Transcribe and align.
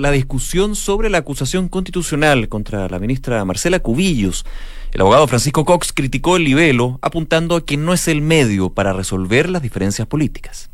la 0.00 0.10
discusión 0.10 0.74
sobre 0.74 1.10
la 1.10 1.18
acusación 1.18 1.68
constitucional 1.68 2.48
contra 2.48 2.88
la 2.88 2.98
ministra 2.98 3.44
Marcela 3.44 3.78
Cubillos. 3.78 4.44
El 4.90 5.00
abogado 5.00 5.28
Francisco 5.28 5.64
Cox 5.64 5.92
criticó 5.92 6.36
el 6.36 6.44
libelo, 6.44 6.98
apuntando 7.02 7.54
a 7.54 7.64
que 7.64 7.76
no 7.76 7.92
es 7.92 8.08
el 8.08 8.20
medio 8.20 8.70
para 8.70 8.92
resolver 8.92 9.48
las 9.48 9.62
diferencias 9.62 10.08
políticas. 10.08 10.70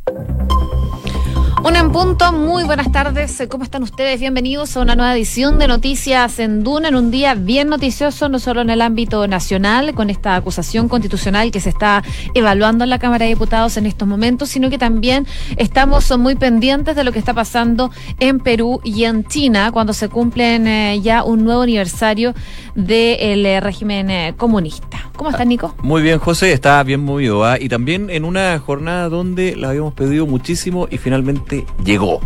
Un 1.63 1.77
en 1.77 1.93
punto, 1.93 2.33
muy 2.33 2.65
buenas 2.65 2.91
tardes. 2.91 3.43
¿Cómo 3.51 3.65
están 3.65 3.83
ustedes? 3.83 4.19
Bienvenidos 4.19 4.75
a 4.77 4.81
una 4.81 4.97
nueva 4.97 5.15
edición 5.15 5.59
de 5.59 5.69
Noticias 5.69 6.39
en 6.39 6.65
Duna, 6.65 6.89
en 6.89 6.95
un 6.95 7.11
día 7.11 7.35
bien 7.35 7.69
noticioso, 7.69 8.31
no 8.31 8.39
solo 8.39 8.63
en 8.63 8.71
el 8.71 8.81
ámbito 8.81 9.29
nacional, 9.29 9.95
con 9.95 10.09
esta 10.09 10.37
acusación 10.37 10.89
constitucional 10.89 11.51
que 11.51 11.61
se 11.61 11.69
está 11.69 12.03
evaluando 12.33 12.85
en 12.85 12.91
la 12.91 12.99
Cámara 12.99 13.27
de 13.27 13.33
Diputados 13.33 13.77
en 13.77 13.85
estos 13.85 14.09
momentos, 14.09 14.49
sino 14.49 14.71
que 14.71 14.79
también 14.79 15.27
estamos 15.59 16.17
muy 16.19 16.35
pendientes 16.35 16.97
de 16.97 17.05
lo 17.05 17.13
que 17.13 17.19
está 17.19 17.35
pasando 17.35 17.91
en 18.21 18.41
Perú 18.41 18.81
y 18.83 19.05
en 19.05 19.27
China, 19.27 19.71
cuando 19.71 19.93
se 19.93 20.09
cumplen 20.09 20.67
eh, 20.67 21.01
ya 21.03 21.25
un 21.25 21.45
nuevo 21.45 21.61
aniversario 21.61 22.33
del 22.75 23.45
eh, 23.45 23.61
régimen 23.61 24.09
eh, 24.11 24.35
comunista. 24.35 25.11
¿Cómo 25.15 25.29
estás, 25.29 25.47
Nico? 25.47 25.75
Muy 25.83 26.01
bien, 26.01 26.19
José, 26.19 26.55
está 26.55 26.83
bien 26.83 27.05
movido. 27.05 27.45
¿ah? 27.45 27.59
Y 27.61 27.69
también 27.69 28.09
en 28.09 28.25
una 28.25 28.59
jornada 28.59 29.11
donde 29.11 29.55
la 29.55 29.69
habíamos 29.69 29.93
pedido 29.93 30.27
muchísimo 30.27 30.89
y 30.91 30.97
finalmente 30.97 31.50
llegó. 31.85 32.21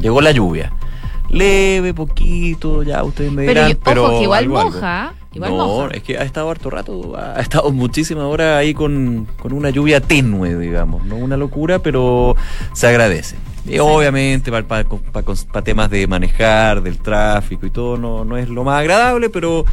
Llegó 0.00 0.20
la 0.20 0.30
lluvia. 0.30 0.72
Leve, 1.28 1.94
poquito, 1.94 2.82
ya 2.82 3.04
ustedes 3.04 3.32
me 3.32 3.42
dirán. 3.42 3.78
Pero, 3.84 4.04
ojo, 4.04 4.18
que 4.18 4.24
igual 4.24 4.48
moja. 4.48 5.14
Igual 5.32 5.56
no, 5.56 5.88
es 5.90 6.02
que 6.02 6.18
ha 6.18 6.24
estado 6.24 6.50
harto 6.50 6.70
rato, 6.70 7.16
ha 7.16 7.40
estado 7.40 7.70
muchísimas 7.72 8.24
horas 8.24 8.58
ahí 8.58 8.74
con, 8.74 9.28
con 9.40 9.52
una 9.52 9.70
lluvia 9.70 10.00
tenue, 10.00 10.56
digamos. 10.56 11.04
No 11.04 11.16
una 11.16 11.36
locura, 11.36 11.78
pero 11.78 12.34
se 12.72 12.88
agradece. 12.88 13.36
Obviamente 13.78 14.50
para, 14.50 15.62
temas 15.62 15.90
de 15.90 16.06
manejar, 16.06 16.82
del 16.82 16.98
tráfico 16.98 17.66
y 17.66 17.70
todo, 17.70 17.96
no, 17.96 18.24
no 18.24 18.36
es 18.36 18.48
lo 18.48 18.64
más 18.64 18.80
agradable, 18.80 19.28
pero 19.28 19.64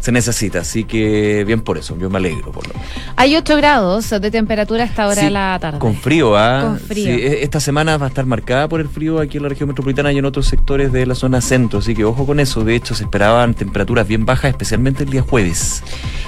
se 0.00 0.12
necesita. 0.12 0.60
Así 0.60 0.84
que 0.84 1.44
bien 1.44 1.60
por 1.60 1.78
eso, 1.78 1.96
yo 1.98 2.10
me 2.10 2.18
alegro 2.18 2.50
por 2.50 2.66
lo 2.66 2.74
menos. 2.74 2.88
Hay 3.16 3.36
8 3.36 3.56
grados 3.56 4.10
de 4.10 4.30
temperatura 4.30 4.82
a 4.82 4.86
esta 4.86 5.06
hora 5.06 5.22
de 5.22 5.30
la 5.30 5.58
tarde. 5.60 5.78
Con 5.78 5.94
frío, 5.94 6.36
¿ah? 6.36 6.76
E, 6.90 7.38
esta 7.42 7.60
semana 7.60 7.96
va 7.96 8.06
a 8.06 8.08
estar 8.08 8.26
marcada 8.26 8.68
por 8.68 8.80
el 8.80 8.88
frío 8.88 9.20
aquí 9.20 9.36
en 9.36 9.44
la 9.44 9.48
región 9.48 9.68
metropolitana 9.68 10.12
y 10.12 10.18
en 10.18 10.24
otros 10.24 10.46
sectores 10.46 10.92
de 10.92 11.06
la 11.06 11.14
zona 11.14 11.40
centro. 11.40 11.78
Así 11.78 11.94
que 11.94 12.04
ojo 12.04 12.26
con 12.26 12.40
eso. 12.40 12.64
De 12.64 12.74
hecho, 12.74 12.94
se 12.94 13.04
esperaban 13.04 13.54
temperaturas 13.54 14.06
bien 14.08 14.26
bajas, 14.26 14.50
especialmente 14.50 15.04
el 15.04 15.10
día 15.10 15.22
jueves. 15.22 15.82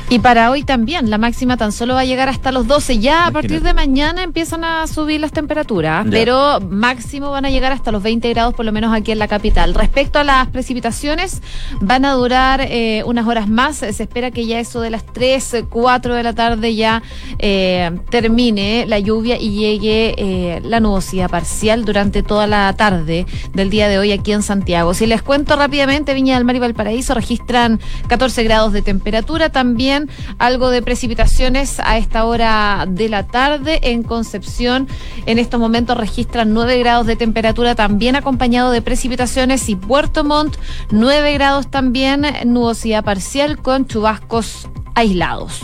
Y 0.09 0.21
para 0.21 0.51
hoy 0.51 0.63
también, 0.63 1.11
la 1.11 1.19
máxima 1.19 1.57
tan 1.57 1.73
solo 1.73 1.95
va 1.95 2.01
a 2.01 2.05
llegar 2.05 2.29
hasta 2.29 2.53
los 2.53 2.67
12. 2.67 2.99
Ya 2.99 3.27
a 3.27 3.31
partir 3.31 3.61
de 3.63 3.75
mañana 3.75 4.23
empiezan 4.23 4.65
a 4.65 4.87
subir 4.87 5.21
las 5.21 5.33
temperaturas, 5.33 6.07
pero 6.11 6.61
máximo 6.61 7.08
van 7.17 7.45
a 7.45 7.51
llegar 7.51 7.73
hasta 7.73 7.91
los 7.91 8.03
20 8.03 8.29
grados, 8.31 8.55
por 8.55 8.65
lo 8.65 8.73
menos 8.73 8.95
aquí 8.95 9.13
en 9.13 9.19
la 9.19 9.29
capital. 9.29 9.75
Respecto 9.75 10.19
a 10.19 10.25
las 10.25 10.49
precipitaciones, 10.49 11.41
van 11.81 12.05
a 12.05 12.13
durar 12.13 12.61
eh, 12.61 13.03
unas 13.07 13.27
horas 13.27 13.49
más. 13.49 13.77
Se 13.77 14.03
espera 14.03 14.31
que 14.31 14.47
ya 14.47 14.61
eso 14.61 14.81
de 14.81 14.91
las 14.91 15.05
3, 15.07 15.65
4 15.69 16.15
de 16.15 16.23
la 16.23 16.35
tarde 16.35 16.75
ya 16.75 17.03
eh, 17.39 17.91
termine 18.11 18.85
la 18.87 18.99
lluvia 18.99 19.41
y 19.41 19.51
llegue 19.51 20.15
eh, 20.19 20.61
la 20.63 20.81
nubosidad 20.81 21.31
parcial 21.31 21.85
durante 21.85 22.23
toda 22.23 22.47
la 22.47 22.73
tarde 22.75 23.27
del 23.55 23.71
día 23.71 23.89
de 23.89 23.99
hoy 23.99 24.13
aquí 24.13 24.33
en 24.33 24.43
Santiago. 24.43 24.93
Si 24.95 25.07
les 25.07 25.23
cuento 25.23 25.57
rápidamente, 25.57 26.15
Viña 26.15 26.35
del 26.35 26.45
Mar 26.45 26.57
y 26.57 26.59
Valparaíso 26.59 27.15
registran 27.15 27.81
14 28.09 28.45
grados 28.45 28.73
de 28.73 28.83
temperatura. 28.83 29.49
También 29.49 30.11
algo 30.39 30.71
de 30.71 30.83
precipitaciones 30.83 31.81
a 31.81 31.97
esta 31.97 32.27
hora 32.27 32.87
de 32.87 33.09
la 33.09 33.27
tarde. 33.27 33.81
En 33.83 34.03
Concepción, 34.03 34.89
en 35.27 35.39
estos 35.39 35.59
momentos 35.59 35.97
registran 35.97 36.53
9 36.53 36.79
grados 36.79 36.98
de 37.07 37.17
temperatura, 37.17 37.75
también 37.75 38.17
acompañado 38.17 38.71
de 38.71 38.83
precipitaciones. 38.83 39.69
Y 39.69 39.77
Puerto 39.77 40.25
Montt, 40.25 40.57
9 40.91 41.33
grados 41.35 41.71
también, 41.71 42.27
nubosidad 42.47 43.05
parcial 43.05 43.59
con 43.59 43.87
chubascos 43.87 44.69
aislados. 44.95 45.61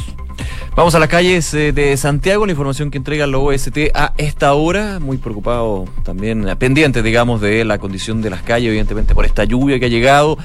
Vamos 0.77 0.97
a 0.97 0.99
las 0.99 1.09
calles 1.09 1.55
eh, 1.55 1.73
de 1.73 1.97
Santiago, 1.97 2.47
la 2.47 2.53
información 2.53 2.91
que 2.91 2.99
entrega 2.99 3.29
la 3.29 3.39
OST 3.39 3.93
a 3.95 4.13
esta 4.17 4.53
hora, 4.55 4.99
muy 4.99 5.19
preocupado 5.19 5.85
también, 6.03 6.45
pendiente, 6.59 7.01
digamos, 7.01 7.41
de 7.41 7.65
la 7.65 7.79
condición 7.79 8.21
de 8.23 8.31
las 8.31 8.43
calles, 8.43 8.71
evidentemente 8.71 9.15
por 9.15 9.25
esta 9.25 9.45
lluvia 9.45 9.79
que 9.79 9.87
ha 9.87 9.89
llegado. 9.89 10.37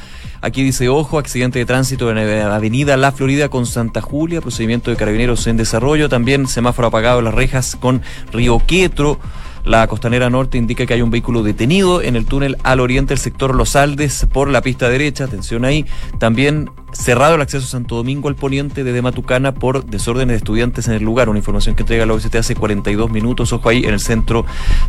Aquí 0.41 0.63
dice, 0.63 0.87
ojo, 0.87 1.17
accidente 1.17 1.57
de 1.57 1.65
tránsito 1.65 2.11
en 2.11 2.15
la 2.17 2.55
avenida 2.55 2.95
La 2.95 3.11
Florida 3.11 3.49
con 3.49 3.65
Santa 3.65 4.01
Julia, 4.01 4.39
procedimiento 4.39 4.91
de 4.91 4.97
carabineros 4.97 5.47
en 5.47 5.57
desarrollo, 5.57 6.09
también 6.09 6.47
semáforo 6.47 6.89
apagado 6.89 7.19
en 7.19 7.25
las 7.25 7.33
rejas 7.33 7.75
con 7.75 8.03
Río 8.31 8.59
Quietro. 8.59 9.19
La 9.63 9.85
costanera 9.87 10.29
norte 10.29 10.57
indica 10.57 10.85
que 10.85 10.93
hay 10.93 11.01
un 11.01 11.11
vehículo 11.11 11.43
detenido 11.43 12.01
en 12.01 12.15
el 12.15 12.25
túnel 12.25 12.57
al 12.63 12.79
oriente 12.79 13.09
del 13.09 13.19
sector 13.19 13.55
Los 13.55 13.75
Aldes 13.75 14.25
por 14.31 14.49
la 14.49 14.61
pista 14.61 14.89
derecha. 14.89 15.25
Atención 15.25 15.65
ahí. 15.65 15.85
También 16.17 16.69
cerrado 16.91 17.35
el 17.35 17.41
acceso 17.41 17.65
a 17.65 17.69
Santo 17.69 17.95
Domingo 17.95 18.29
al 18.29 18.35
poniente 18.35 18.83
de 18.83 19.01
Matucana 19.01 19.53
por 19.53 19.85
desórdenes 19.85 20.33
de 20.33 20.37
estudiantes 20.37 20.87
en 20.87 20.93
el 20.93 21.03
lugar. 21.03 21.29
Una 21.29 21.39
información 21.39 21.75
que 21.75 21.83
entrega 21.83 22.05
la 22.05 22.13
OST 22.13 22.35
hace 22.35 22.55
42 22.55 23.09
minutos. 23.11 23.53
Ojo 23.53 23.69
ahí 23.69 23.83
en 23.83 23.93
el 23.93 23.99
centro 23.99 24.45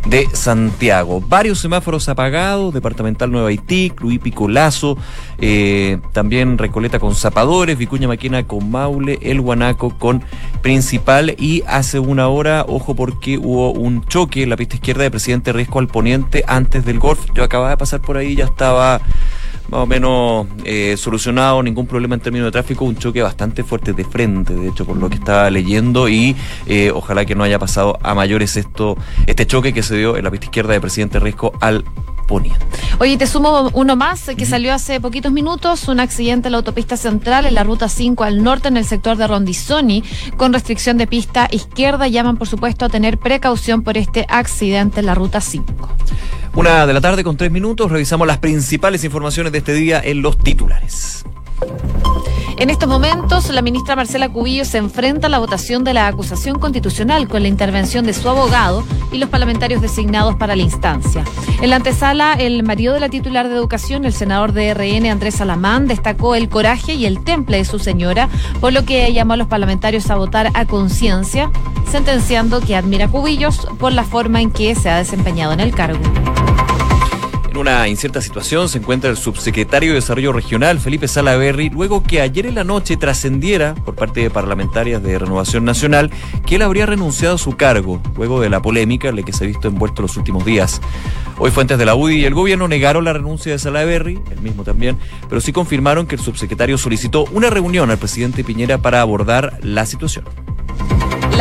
de 0.07 0.27
Santiago. 0.33 1.21
Varios 1.21 1.59
semáforos 1.59 2.09
apagados. 2.09 2.73
Departamental 2.73 3.31
Nueva 3.31 3.49
Haití, 3.49 3.91
Cluí 3.95 4.19
Picolazo. 4.19 4.97
Eh, 5.37 5.99
también 6.13 6.57
Recoleta 6.57 6.99
con 6.99 7.15
Zapadores. 7.15 7.77
Vicuña 7.77 8.07
Maquina 8.07 8.47
con 8.47 8.71
Maule. 8.71 9.19
El 9.21 9.41
Guanaco 9.41 9.97
con 9.97 10.23
Principal. 10.61 11.35
Y 11.37 11.63
hace 11.67 11.99
una 11.99 12.27
hora, 12.27 12.65
ojo 12.67 12.95
porque 12.95 13.37
hubo 13.37 13.71
un 13.71 14.05
choque 14.05 14.43
en 14.43 14.49
la 14.49 14.57
pista 14.57 14.75
izquierda 14.75 15.03
de 15.03 15.11
Presidente 15.11 15.53
Riesco 15.53 15.79
al 15.79 15.87
poniente 15.87 16.43
antes 16.47 16.85
del 16.85 16.99
golf. 16.99 17.25
Yo 17.33 17.43
acababa 17.43 17.71
de 17.71 17.77
pasar 17.77 18.01
por 18.01 18.17
ahí, 18.17 18.35
ya 18.35 18.45
estaba 18.45 19.01
más 19.71 19.81
o 19.81 19.85
menos 19.85 20.47
eh, 20.65 20.95
solucionado, 20.97 21.63
ningún 21.63 21.87
problema 21.87 22.15
en 22.15 22.21
términos 22.21 22.47
de 22.47 22.51
tráfico, 22.51 22.83
un 22.83 22.97
choque 22.97 23.21
bastante 23.21 23.63
fuerte 23.63 23.93
de 23.93 24.03
frente, 24.03 24.53
de 24.53 24.67
hecho, 24.67 24.85
por 24.85 24.97
lo 24.97 25.09
que 25.09 25.15
estaba 25.15 25.49
leyendo, 25.49 26.09
y 26.09 26.35
eh, 26.67 26.91
ojalá 26.93 27.25
que 27.25 27.35
no 27.35 27.43
haya 27.45 27.57
pasado 27.57 27.97
a 28.03 28.13
mayores 28.13 28.57
esto, 28.57 28.97
este 29.27 29.47
choque 29.47 29.73
que 29.73 29.81
se 29.81 29.95
dio 29.95 30.17
en 30.17 30.25
la 30.25 30.31
pista 30.31 30.47
izquierda 30.47 30.73
de 30.73 30.81
Presidente 30.81 31.19
Riesco 31.19 31.53
al 31.61 31.85
Oye, 32.99 33.17
te 33.17 33.27
sumo 33.27 33.69
uno 33.73 33.95
más 33.95 34.29
que 34.37 34.45
salió 34.45 34.73
hace 34.73 35.01
poquitos 35.01 35.31
minutos, 35.31 35.87
un 35.87 35.99
accidente 35.99 36.47
en 36.47 36.53
la 36.53 36.59
autopista 36.59 36.97
central 36.97 37.45
en 37.45 37.55
la 37.55 37.63
ruta 37.63 37.89
5 37.89 38.23
al 38.23 38.43
norte 38.43 38.67
en 38.67 38.77
el 38.77 38.85
sector 38.85 39.17
de 39.17 39.27
Rondizoni 39.27 40.03
con 40.37 40.53
restricción 40.53 40.97
de 40.97 41.07
pista 41.07 41.47
izquierda. 41.51 42.07
Llaman 42.07 42.37
por 42.37 42.47
supuesto 42.47 42.85
a 42.85 42.89
tener 42.89 43.17
precaución 43.17 43.81
por 43.83 43.97
este 43.97 44.25
accidente 44.29 44.99
en 44.99 45.07
la 45.07 45.15
ruta 45.15 45.41
5. 45.41 45.89
Una 46.53 46.85
de 46.85 46.93
la 46.93 47.01
tarde 47.01 47.23
con 47.23 47.37
tres 47.37 47.49
minutos, 47.49 47.89
revisamos 47.89 48.27
las 48.27 48.37
principales 48.37 49.03
informaciones 49.03 49.51
de 49.51 49.59
este 49.59 49.73
día 49.73 50.01
en 50.03 50.21
los 50.21 50.37
titulares. 50.37 51.23
En 52.61 52.69
estos 52.69 52.87
momentos, 52.87 53.49
la 53.49 53.63
ministra 53.63 53.95
Marcela 53.95 54.29
Cubillo 54.29 54.65
se 54.65 54.77
enfrenta 54.77 55.25
a 55.25 55.29
la 55.31 55.39
votación 55.39 55.83
de 55.83 55.95
la 55.95 56.05
acusación 56.05 56.59
constitucional 56.59 57.27
con 57.27 57.41
la 57.41 57.47
intervención 57.47 58.05
de 58.05 58.13
su 58.13 58.29
abogado 58.29 58.83
y 59.11 59.17
los 59.17 59.29
parlamentarios 59.29 59.81
designados 59.81 60.35
para 60.35 60.55
la 60.55 60.61
instancia. 60.61 61.23
En 61.61 61.71
la 61.71 61.77
antesala, 61.77 62.33
el 62.33 62.61
marido 62.61 62.93
de 62.93 62.99
la 62.99 63.09
titular 63.09 63.49
de 63.49 63.55
Educación, 63.55 64.05
el 64.05 64.13
senador 64.13 64.51
de 64.53 64.73
RN, 64.75 65.09
Andrés 65.09 65.35
Salamán, 65.35 65.87
destacó 65.87 66.35
el 66.35 66.49
coraje 66.49 66.93
y 66.93 67.07
el 67.07 67.23
temple 67.23 67.57
de 67.57 67.65
su 67.65 67.79
señora, 67.79 68.29
por 68.59 68.73
lo 68.73 68.85
que 68.85 69.11
llamó 69.11 69.33
a 69.33 69.37
los 69.37 69.47
parlamentarios 69.47 70.11
a 70.11 70.15
votar 70.15 70.51
a 70.53 70.65
conciencia, 70.65 71.49
sentenciando 71.89 72.61
que 72.61 72.75
admira 72.75 73.05
a 73.05 73.09
Cubillos 73.09 73.67
por 73.79 73.91
la 73.91 74.03
forma 74.03 74.39
en 74.39 74.51
que 74.51 74.75
se 74.75 74.89
ha 74.91 74.97
desempeñado 74.97 75.53
en 75.53 75.61
el 75.61 75.73
cargo. 75.73 75.99
En 77.51 77.57
una 77.57 77.85
incierta 77.89 78.21
situación 78.21 78.69
se 78.69 78.77
encuentra 78.77 79.09
el 79.09 79.17
subsecretario 79.17 79.89
de 79.89 79.95
Desarrollo 79.95 80.31
Regional, 80.31 80.79
Felipe 80.79 81.09
Salaverry, 81.09 81.69
luego 81.69 82.01
que 82.01 82.21
ayer 82.21 82.45
en 82.45 82.55
la 82.55 82.63
noche 82.63 82.95
trascendiera 82.95 83.75
por 83.75 83.93
parte 83.93 84.21
de 84.21 84.29
parlamentarias 84.29 85.03
de 85.03 85.19
Renovación 85.19 85.65
Nacional 85.65 86.11
que 86.45 86.55
él 86.55 86.61
habría 86.61 86.85
renunciado 86.85 87.35
a 87.35 87.37
su 87.37 87.57
cargo, 87.57 88.01
luego 88.15 88.39
de 88.39 88.49
la 88.49 88.61
polémica 88.61 89.11
la 89.11 89.23
que 89.23 89.33
se 89.33 89.43
ha 89.43 89.47
visto 89.47 89.67
envuelto 89.67 90.01
los 90.01 90.15
últimos 90.15 90.45
días. 90.45 90.79
Hoy 91.39 91.51
fuentes 91.51 91.77
de 91.77 91.85
la 91.85 91.93
UDI 91.93 92.21
y 92.21 92.25
el 92.25 92.33
gobierno 92.33 92.69
negaron 92.69 93.03
la 93.03 93.11
renuncia 93.11 93.51
de 93.51 93.59
Salaverry, 93.59 94.17
el 94.31 94.39
mismo 94.39 94.63
también, 94.63 94.97
pero 95.27 95.41
sí 95.41 95.51
confirmaron 95.51 96.07
que 96.07 96.15
el 96.15 96.21
subsecretario 96.21 96.77
solicitó 96.77 97.25
una 97.33 97.49
reunión 97.49 97.91
al 97.91 97.97
presidente 97.97 98.45
Piñera 98.45 98.77
para 98.77 99.01
abordar 99.01 99.59
la 99.61 99.85
situación. 99.85 100.23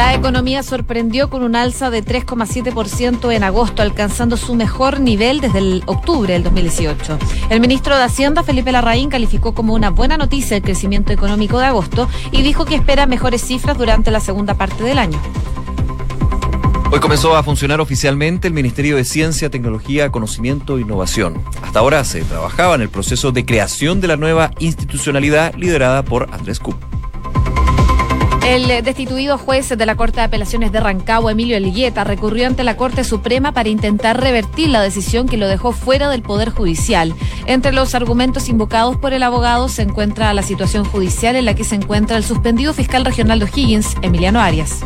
La 0.01 0.15
economía 0.15 0.63
sorprendió 0.63 1.29
con 1.29 1.43
un 1.43 1.55
alza 1.55 1.91
de 1.91 2.03
3,7% 2.03 3.35
en 3.35 3.45
agosto, 3.45 3.83
alcanzando 3.83 4.39
su 4.39 4.55
mejor 4.55 4.99
nivel 4.99 5.43
desde 5.43 5.59
el 5.59 5.83
octubre 5.85 6.33
del 6.33 6.43
2018. 6.43 7.19
El 7.51 7.61
ministro 7.61 7.95
de 7.99 8.05
Hacienda, 8.05 8.43
Felipe 8.43 8.73
Larraín, 8.73 9.11
calificó 9.11 9.53
como 9.53 9.75
una 9.75 9.91
buena 9.91 10.17
noticia 10.17 10.57
el 10.57 10.63
crecimiento 10.63 11.13
económico 11.13 11.59
de 11.59 11.67
agosto 11.67 12.09
y 12.33 12.41
dijo 12.41 12.65
que 12.65 12.77
espera 12.77 13.05
mejores 13.05 13.43
cifras 13.43 13.77
durante 13.77 14.11
la 14.11 14.21
segunda 14.21 14.55
parte 14.55 14.85
del 14.85 14.99
año. 14.99 15.21
Hoy 16.91 17.01
comenzó 17.01 17.37
a 17.37 17.43
funcionar 17.43 17.83
oficialmente 17.83 18.49
el 18.49 18.55
Ministerio 18.55 18.97
de 18.97 19.05
Ciencia, 19.05 19.51
Tecnología, 19.51 20.11
Conocimiento 20.11 20.79
e 20.79 20.81
Innovación. 20.81 21.43
Hasta 21.61 21.79
ahora 21.79 22.05
se 22.05 22.23
trabajaba 22.23 22.75
en 22.75 22.81
el 22.81 22.89
proceso 22.89 23.33
de 23.33 23.45
creación 23.45 24.01
de 24.01 24.09
la 24.09 24.17
nueva 24.17 24.51
institucionalidad 24.61 25.55
liderada 25.57 26.03
por 26.03 26.31
Andrés 26.33 26.59
Cup. 26.59 26.77
El 28.47 28.83
destituido 28.83 29.39
juez 29.39 29.69
de 29.69 29.87
la 29.87 29.97
Corte 29.97 30.17
de 30.17 30.25
Apelaciones 30.25 30.73
de 30.73 30.81
Rancagua, 30.81 31.33
Emilio 31.33 31.57
Elgueta, 31.57 32.05
recurrió 32.05 32.47
ante 32.47 32.65
la 32.65 32.77
Corte 32.77 33.05
Suprema 33.05 33.53
para 33.53 33.69
intentar 33.69 34.21
revertir 34.21 34.71
la 34.71 34.81
decisión 34.81 35.29
que 35.29 35.37
lo 35.37 35.47
dejó 35.47 35.73
fuera 35.73 36.09
del 36.09 36.23
Poder 36.23 36.51
Judicial. 36.51 37.15
Entre 37.47 37.73
los 37.73 37.95
argumentos 37.95 38.49
invocados 38.49 38.97
por 38.97 39.13
el 39.13 39.23
abogado 39.23 39.69
se 39.69 39.83
encuentra 39.83 40.33
la 40.35 40.43
situación 40.43 40.85
judicial 40.85 41.37
en 41.37 41.45
la 41.45 41.55
que 41.55 41.65
se 41.65 41.75
encuentra 41.75 42.17
el 42.17 42.25
suspendido 42.25 42.73
fiscal 42.73 43.05
regional 43.05 43.39
de 43.39 43.45
O'Higgins, 43.45 43.95
Emiliano 44.03 44.41
Arias. 44.41 44.81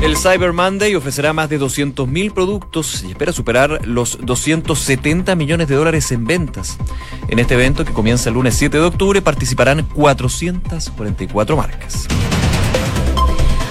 El 0.00 0.16
Cyber 0.16 0.54
Monday 0.54 0.94
ofrecerá 0.94 1.34
más 1.34 1.50
de 1.50 1.60
200.000 1.60 2.32
productos 2.32 3.04
y 3.06 3.10
espera 3.10 3.32
superar 3.32 3.86
los 3.86 4.18
270 4.22 5.34
millones 5.34 5.68
de 5.68 5.74
dólares 5.74 6.10
en 6.10 6.24
ventas. 6.24 6.78
En 7.28 7.38
este 7.38 7.52
evento, 7.52 7.84
que 7.84 7.92
comienza 7.92 8.30
el 8.30 8.36
lunes 8.36 8.54
7 8.54 8.78
de 8.78 8.84
octubre, 8.84 9.20
participarán 9.20 9.82
444 9.94 11.54
marcas. 11.54 12.08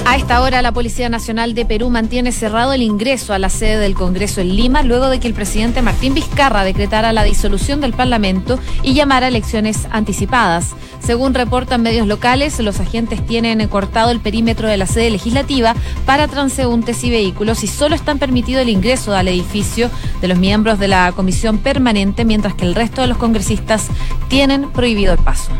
A 0.09 0.15
esta 0.15 0.41
hora, 0.41 0.63
la 0.63 0.71
Policía 0.71 1.07
Nacional 1.07 1.53
de 1.53 1.65
Perú 1.65 1.91
mantiene 1.91 2.31
cerrado 2.31 2.73
el 2.73 2.81
ingreso 2.81 3.31
a 3.31 3.37
la 3.37 3.49
sede 3.49 3.77
del 3.77 3.93
Congreso 3.93 4.41
en 4.41 4.55
Lima 4.55 4.81
luego 4.81 5.07
de 5.07 5.19
que 5.19 5.27
el 5.27 5.35
presidente 5.35 5.83
Martín 5.83 6.15
Vizcarra 6.15 6.63
decretara 6.63 7.13
la 7.13 7.23
disolución 7.23 7.79
del 7.79 7.93
Parlamento 7.93 8.57
y 8.81 8.95
llamara 8.95 9.27
elecciones 9.27 9.87
anticipadas. 9.91 10.69
Según 10.99 11.35
reportan 11.35 11.83
medios 11.83 12.07
locales, 12.07 12.59
los 12.59 12.79
agentes 12.79 13.23
tienen 13.23 13.67
cortado 13.67 14.09
el 14.09 14.19
perímetro 14.19 14.67
de 14.67 14.77
la 14.77 14.87
sede 14.87 15.11
legislativa 15.11 15.75
para 16.07 16.27
transeúntes 16.27 17.03
y 17.03 17.11
vehículos 17.11 17.63
y 17.63 17.67
solo 17.67 17.93
están 17.93 18.17
permitido 18.17 18.61
el 18.61 18.69
ingreso 18.69 19.13
al 19.15 19.27
edificio 19.27 19.91
de 20.21 20.27
los 20.27 20.39
miembros 20.39 20.79
de 20.79 20.87
la 20.87 21.11
comisión 21.11 21.59
permanente, 21.59 22.25
mientras 22.25 22.55
que 22.55 22.65
el 22.65 22.73
resto 22.73 23.01
de 23.01 23.09
los 23.09 23.17
congresistas 23.17 23.89
tienen 24.27 24.71
prohibido 24.71 25.13
el 25.13 25.19
paso. 25.19 25.51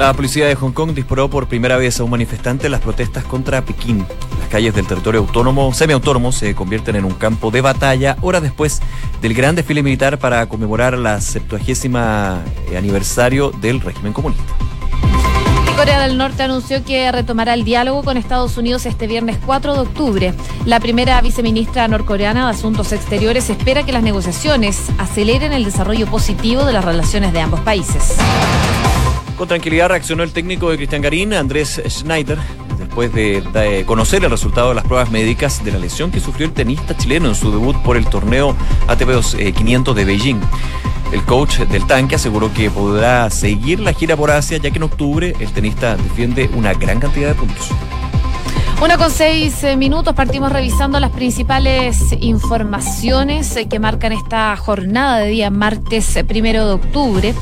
La 0.00 0.14
policía 0.14 0.46
de 0.46 0.54
Hong 0.54 0.72
Kong 0.72 0.94
disparó 0.94 1.28
por 1.28 1.46
primera 1.46 1.76
vez 1.76 2.00
a 2.00 2.04
un 2.04 2.10
manifestante 2.10 2.68
en 2.68 2.72
las 2.72 2.80
protestas 2.80 3.22
contra 3.22 3.62
Pekín. 3.66 4.06
Las 4.38 4.48
calles 4.48 4.74
del 4.74 4.86
territorio 4.86 5.20
autónomo, 5.20 5.74
semiautónomo, 5.74 6.32
se 6.32 6.54
convierten 6.54 6.96
en 6.96 7.04
un 7.04 7.12
campo 7.12 7.50
de 7.50 7.60
batalla 7.60 8.16
horas 8.22 8.40
después 8.40 8.80
del 9.20 9.34
gran 9.34 9.56
desfile 9.56 9.82
militar 9.82 10.18
para 10.18 10.48
conmemorar 10.48 10.96
la 10.96 11.20
70 11.20 12.44
eh, 12.70 12.78
aniversario 12.78 13.50
del 13.50 13.82
régimen 13.82 14.14
comunista. 14.14 14.42
Corea 15.76 16.00
del 16.00 16.16
Norte 16.16 16.44
anunció 16.44 16.82
que 16.82 17.12
retomará 17.12 17.52
el 17.52 17.64
diálogo 17.64 18.02
con 18.02 18.16
Estados 18.16 18.56
Unidos 18.56 18.86
este 18.86 19.06
viernes 19.06 19.36
4 19.44 19.74
de 19.74 19.80
octubre. 19.80 20.34
La 20.64 20.80
primera 20.80 21.20
viceministra 21.20 21.88
norcoreana 21.88 22.46
de 22.46 22.52
Asuntos 22.52 22.92
Exteriores 22.92 23.50
espera 23.50 23.82
que 23.82 23.92
las 23.92 24.02
negociaciones 24.02 24.80
aceleren 24.96 25.52
el 25.52 25.64
desarrollo 25.64 26.06
positivo 26.06 26.64
de 26.64 26.72
las 26.72 26.86
relaciones 26.86 27.34
de 27.34 27.40
ambos 27.42 27.60
países. 27.60 28.16
Con 29.40 29.48
tranquilidad 29.48 29.88
reaccionó 29.88 30.22
el 30.22 30.32
técnico 30.32 30.68
de 30.68 30.76
Cristian 30.76 31.00
Garín, 31.00 31.32
Andrés 31.32 31.80
Schneider, 31.88 32.36
después 32.76 33.10
de, 33.14 33.84
conocer 33.86 34.22
el 34.22 34.30
resultado 34.30 34.68
de 34.68 34.74
las 34.74 34.84
pruebas 34.84 35.10
médicas 35.10 35.64
de 35.64 35.72
la 35.72 35.78
lesión 35.78 36.10
que 36.10 36.20
sufrió 36.20 36.46
el 36.46 36.52
tenista 36.52 36.94
chileno 36.94 37.30
en 37.30 37.34
su 37.34 37.50
debut 37.50 37.74
por 37.78 37.96
el 37.96 38.04
torneo 38.04 38.54
ATP 38.86 39.54
500 39.56 39.96
de 39.96 40.04
Beijing. 40.04 40.40
El 41.14 41.24
coach 41.24 41.60
del 41.60 41.86
tanque 41.86 42.16
aseguró 42.16 42.52
que 42.52 42.70
podrá 42.70 43.30
seguir 43.30 43.80
la 43.80 43.94
gira 43.94 44.14
por 44.14 44.30
Asia, 44.30 44.58
ya 44.58 44.70
que 44.70 44.76
en 44.76 44.82
octubre 44.82 45.34
el 45.40 45.50
tenista 45.54 45.96
defiende 45.96 46.50
una 46.52 46.74
gran 46.74 47.00
cantidad 47.00 47.28
de 47.28 47.34
puntos. 47.34 47.70
Una 48.82 48.96
con 48.96 49.10
seis 49.10 49.62
eh, 49.62 49.76
minutos, 49.76 50.14
partimos 50.14 50.50
revisando 50.50 50.98
las 51.00 51.10
principales 51.10 51.98
informaciones 52.18 53.54
eh, 53.56 53.68
que 53.68 53.78
marcan 53.78 54.12
esta 54.12 54.56
jornada 54.56 55.18
de 55.18 55.28
día 55.28 55.50
martes 55.50 56.16
eh, 56.16 56.24
primero 56.24 56.66
de 56.66 56.72
octubre. 56.72 57.34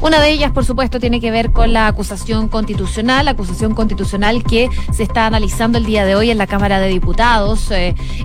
Una 0.00 0.20
de 0.20 0.30
ellas, 0.30 0.52
por 0.52 0.64
supuesto, 0.64 0.98
tiene 0.98 1.20
que 1.20 1.30
ver 1.30 1.52
con 1.52 1.74
la 1.74 1.86
acusación 1.86 2.48
constitucional, 2.48 3.28
acusación 3.28 3.74
constitucional 3.74 4.42
que 4.42 4.70
se 4.90 5.02
está 5.02 5.26
analizando 5.26 5.76
el 5.76 5.84
día 5.84 6.06
de 6.06 6.16
hoy 6.16 6.30
en 6.30 6.38
la 6.38 6.46
Cámara 6.46 6.80
de 6.80 6.88
Diputados 6.88 7.70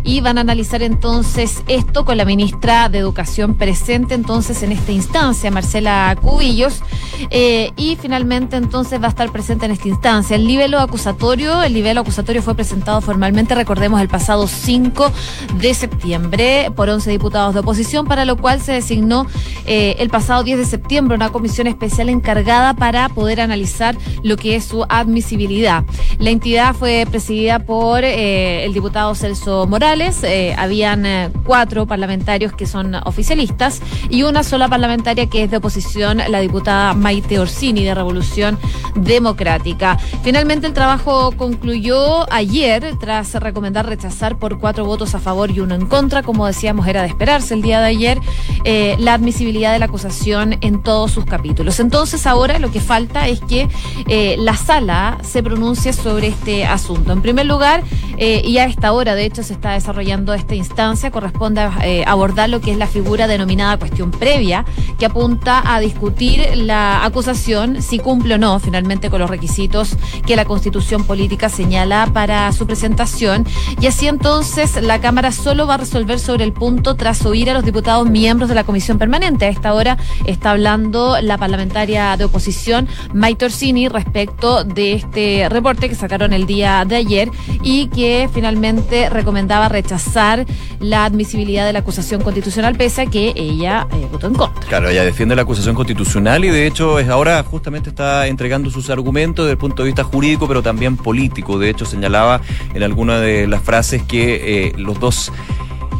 y 0.04 0.22
van 0.22 0.38
a 0.38 0.42
analizar 0.42 0.82
entonces 0.82 1.64
esto 1.68 2.04
con 2.04 2.18
la 2.18 2.26
ministra 2.26 2.90
de 2.90 3.00
Educación 3.00 3.56
presente 3.56 4.16
entonces 4.16 4.64
en 4.64 4.74
esta 4.74 4.92
instancia, 4.92 5.50
Marcela 5.50 6.16
Cubillos, 6.22 6.84
y 7.30 7.98
finalmente 8.02 8.58
entonces 8.58 9.02
va 9.02 9.06
a 9.06 9.10
estar 9.10 9.32
presente 9.32 9.66
en 9.66 9.72
esta 9.72 9.88
instancia. 9.88 10.36
El 10.36 10.46
nivel 10.46 10.74
acusatorio, 10.74 11.64
el 11.64 11.74
nivel 11.74 11.98
acusatorio 11.98 12.44
fue 12.44 12.54
presentado 12.62 13.02
formalmente, 13.02 13.56
recordemos, 13.56 14.00
el 14.02 14.08
pasado 14.08 14.46
5 14.46 15.12
de 15.56 15.74
septiembre 15.74 16.72
por 16.76 16.90
11 16.90 17.10
diputados 17.10 17.56
de 17.56 17.62
oposición, 17.62 18.06
para 18.06 18.24
lo 18.24 18.38
cual 18.38 18.62
se 18.62 18.74
designó 18.74 19.26
eh, 19.66 19.96
el 19.98 20.12
pasado 20.12 20.44
10 20.44 20.60
de 20.60 20.66
septiembre 20.66 21.16
una 21.16 21.32
comisión 21.32 21.66
especial 21.66 22.08
encargada 22.10 22.76
para 22.76 23.10
poder 23.10 23.42
analizar 23.42 23.98
lo 24.22 24.38
que 24.38 24.56
es 24.56 24.66
su 24.66 24.86
admisibilidad. 24.90 25.84
La 26.20 26.30
entidad 26.30 26.76
fue 26.76 27.08
presidida 27.10 27.58
por 27.58 28.04
eh, 28.04 28.64
el 28.64 28.74
diputado 28.74 29.16
Celso 29.16 29.66
Morales, 29.66 30.24
eh, 30.24 30.54
habían 30.56 31.32
cuatro 31.44 31.88
parlamentarios 31.88 32.54
que 32.54 32.68
son 32.68 32.94
oficialistas 33.06 33.82
y 34.12 34.22
una 34.22 34.44
sola 34.44 34.68
parlamentaria 34.68 35.26
que 35.26 35.46
es 35.46 35.50
de 35.50 35.58
oposición, 35.58 36.22
la 36.28 36.42
diputada 36.42 36.94
Maite 36.94 37.40
Orsini 37.40 37.84
de 37.84 37.96
Revolución 37.96 38.60
Democrática. 38.94 39.98
Finalmente 40.22 40.68
el 40.68 40.74
trabajo 40.74 41.32
concluyó 41.36 42.32
ayer 42.32 42.51
ayer, 42.52 42.98
tras 43.00 43.34
recomendar 43.36 43.88
rechazar 43.88 44.38
por 44.38 44.60
cuatro 44.60 44.84
votos 44.84 45.16
a 45.16 45.20
favor 45.20 45.52
y 45.52 45.62
uno 45.62 45.74
en 45.74 45.86
contra, 45.86 46.22
como 46.22 46.46
decíamos, 46.46 46.86
era 46.86 47.02
de 47.02 47.08
esperarse 47.08 47.54
el 47.54 47.62
día 47.62 47.80
de 47.80 47.88
ayer, 47.88 48.20
eh, 48.66 48.98
la 49.00 49.14
admisibilidad 49.14 49.72
de 49.72 49.80
la 49.80 49.86
acusación 49.86 50.58
en 50.60 50.84
todos 50.84 51.12
sus 51.12 51.24
capítulos. 51.24 51.80
Entonces, 51.80 52.28
ahora 52.28 52.60
lo 52.60 52.70
que 52.70 52.82
falta 52.82 53.30
es 53.30 53.40
que 53.40 53.70
eh, 54.10 54.36
la 54.38 54.58
sala 54.58 55.18
se 55.24 55.42
pronuncie 55.42 55.94
sobre 55.94 56.28
este 56.28 56.66
asunto. 56.66 57.14
En 57.14 57.22
primer 57.22 57.46
lugar, 57.46 57.84
eh, 58.18 58.42
y 58.44 58.58
a 58.58 58.66
esta 58.66 58.92
hora, 58.92 59.16
de 59.16 59.24
hecho, 59.24 59.44
se 59.44 59.54
está 59.54 59.72
desarrollando 59.72 60.34
esta 60.34 60.54
instancia, 60.54 61.10
corresponde 61.10 61.62
abordar 62.06 62.50
lo 62.50 62.60
que 62.60 62.72
es 62.72 62.78
la 62.78 62.88
figura 62.88 63.28
denominada 63.28 63.78
cuestión 63.78 64.12
previa, 64.12 64.66
que 65.00 65.06
apunta 65.06 65.64
a 65.66 65.80
discutir 65.80 66.58
la 66.58 67.06
acusación 67.06 67.82
si 67.82 67.98
cumple 68.00 68.36
o 68.36 68.38
no 68.38 68.60
finalmente 68.60 69.10
con 69.10 69.22
los 69.22 69.30
requisitos 69.30 69.96
que 70.26 70.36
la 70.36 70.44
Constitución 70.44 71.06
política 71.06 71.48
señala 71.48 72.10
para 72.14 72.41
su 72.52 72.66
presentación 72.66 73.46
y 73.80 73.88
así 73.88 74.08
entonces 74.08 74.82
la 74.82 75.00
Cámara 75.00 75.32
solo 75.32 75.68
va 75.68 75.76
a 75.76 75.78
resolver 75.78 76.20
sobre 76.20 76.44
el 76.44 76.54
punto 76.54 76.96
tras 76.96 77.26
oír 77.26 77.50
a 77.50 77.54
los 77.54 77.64
diputados 77.64 78.10
miembros 78.10 78.50
de 78.50 78.56
la 78.56 78.64
Comisión 78.64 78.98
Permanente. 78.98 79.46
A 79.46 79.50
esta 79.50 79.74
hora 79.74 79.98
está 80.26 80.52
hablando 80.52 81.20
la 81.22 81.38
parlamentaria 81.38 82.16
de 82.18 82.26
oposición, 82.26 82.88
Maite 83.14 83.46
Orsini, 83.46 83.88
respecto 83.88 84.64
de 84.64 84.94
este 84.94 85.50
reporte 85.50 85.90
que 85.90 85.96
sacaron 85.96 86.34
el 86.34 86.46
día 86.46 86.86
de 86.86 86.96
ayer 86.96 87.30
y 87.64 87.88
que 87.88 88.30
finalmente 88.34 89.10
recomendaba 89.10 89.70
rechazar 89.70 90.46
la 90.80 91.06
admisibilidad 91.06 91.66
de 91.66 91.74
la 91.74 91.80
acusación 91.80 92.22
constitucional, 92.22 92.76
pese 92.76 93.02
a 93.02 93.06
que 93.06 93.34
ella 93.36 93.88
eh, 93.92 94.08
votó 94.12 94.28
en 94.28 94.34
contra. 94.34 94.68
Claro, 94.68 94.90
ella 94.90 95.04
defiende 95.04 95.36
la 95.36 95.42
acusación 95.44 95.76
constitucional 95.76 96.46
y 96.46 96.50
de 96.50 96.68
hecho 96.68 97.00
es 97.00 97.10
ahora 97.10 97.44
justamente 97.44 97.90
está 97.90 98.28
entregando 98.28 98.70
sus 98.70 98.90
argumentos 98.90 99.46
desde 99.46 99.54
el 99.54 99.58
punto 99.58 99.84
de 99.84 99.88
vista 99.88 100.04
jurídico, 100.04 100.48
pero 100.48 100.62
también 100.64 100.98
político. 100.98 101.60
De 101.60 101.70
hecho, 101.70 101.86
señalaba 101.86 102.31
en 102.74 102.84
alguna 102.84 103.20
de 103.20 103.48
las 103.48 103.62
frases 103.62 104.04
que 104.04 104.68
eh, 104.68 104.74
los 104.78 105.00
dos 105.00 105.32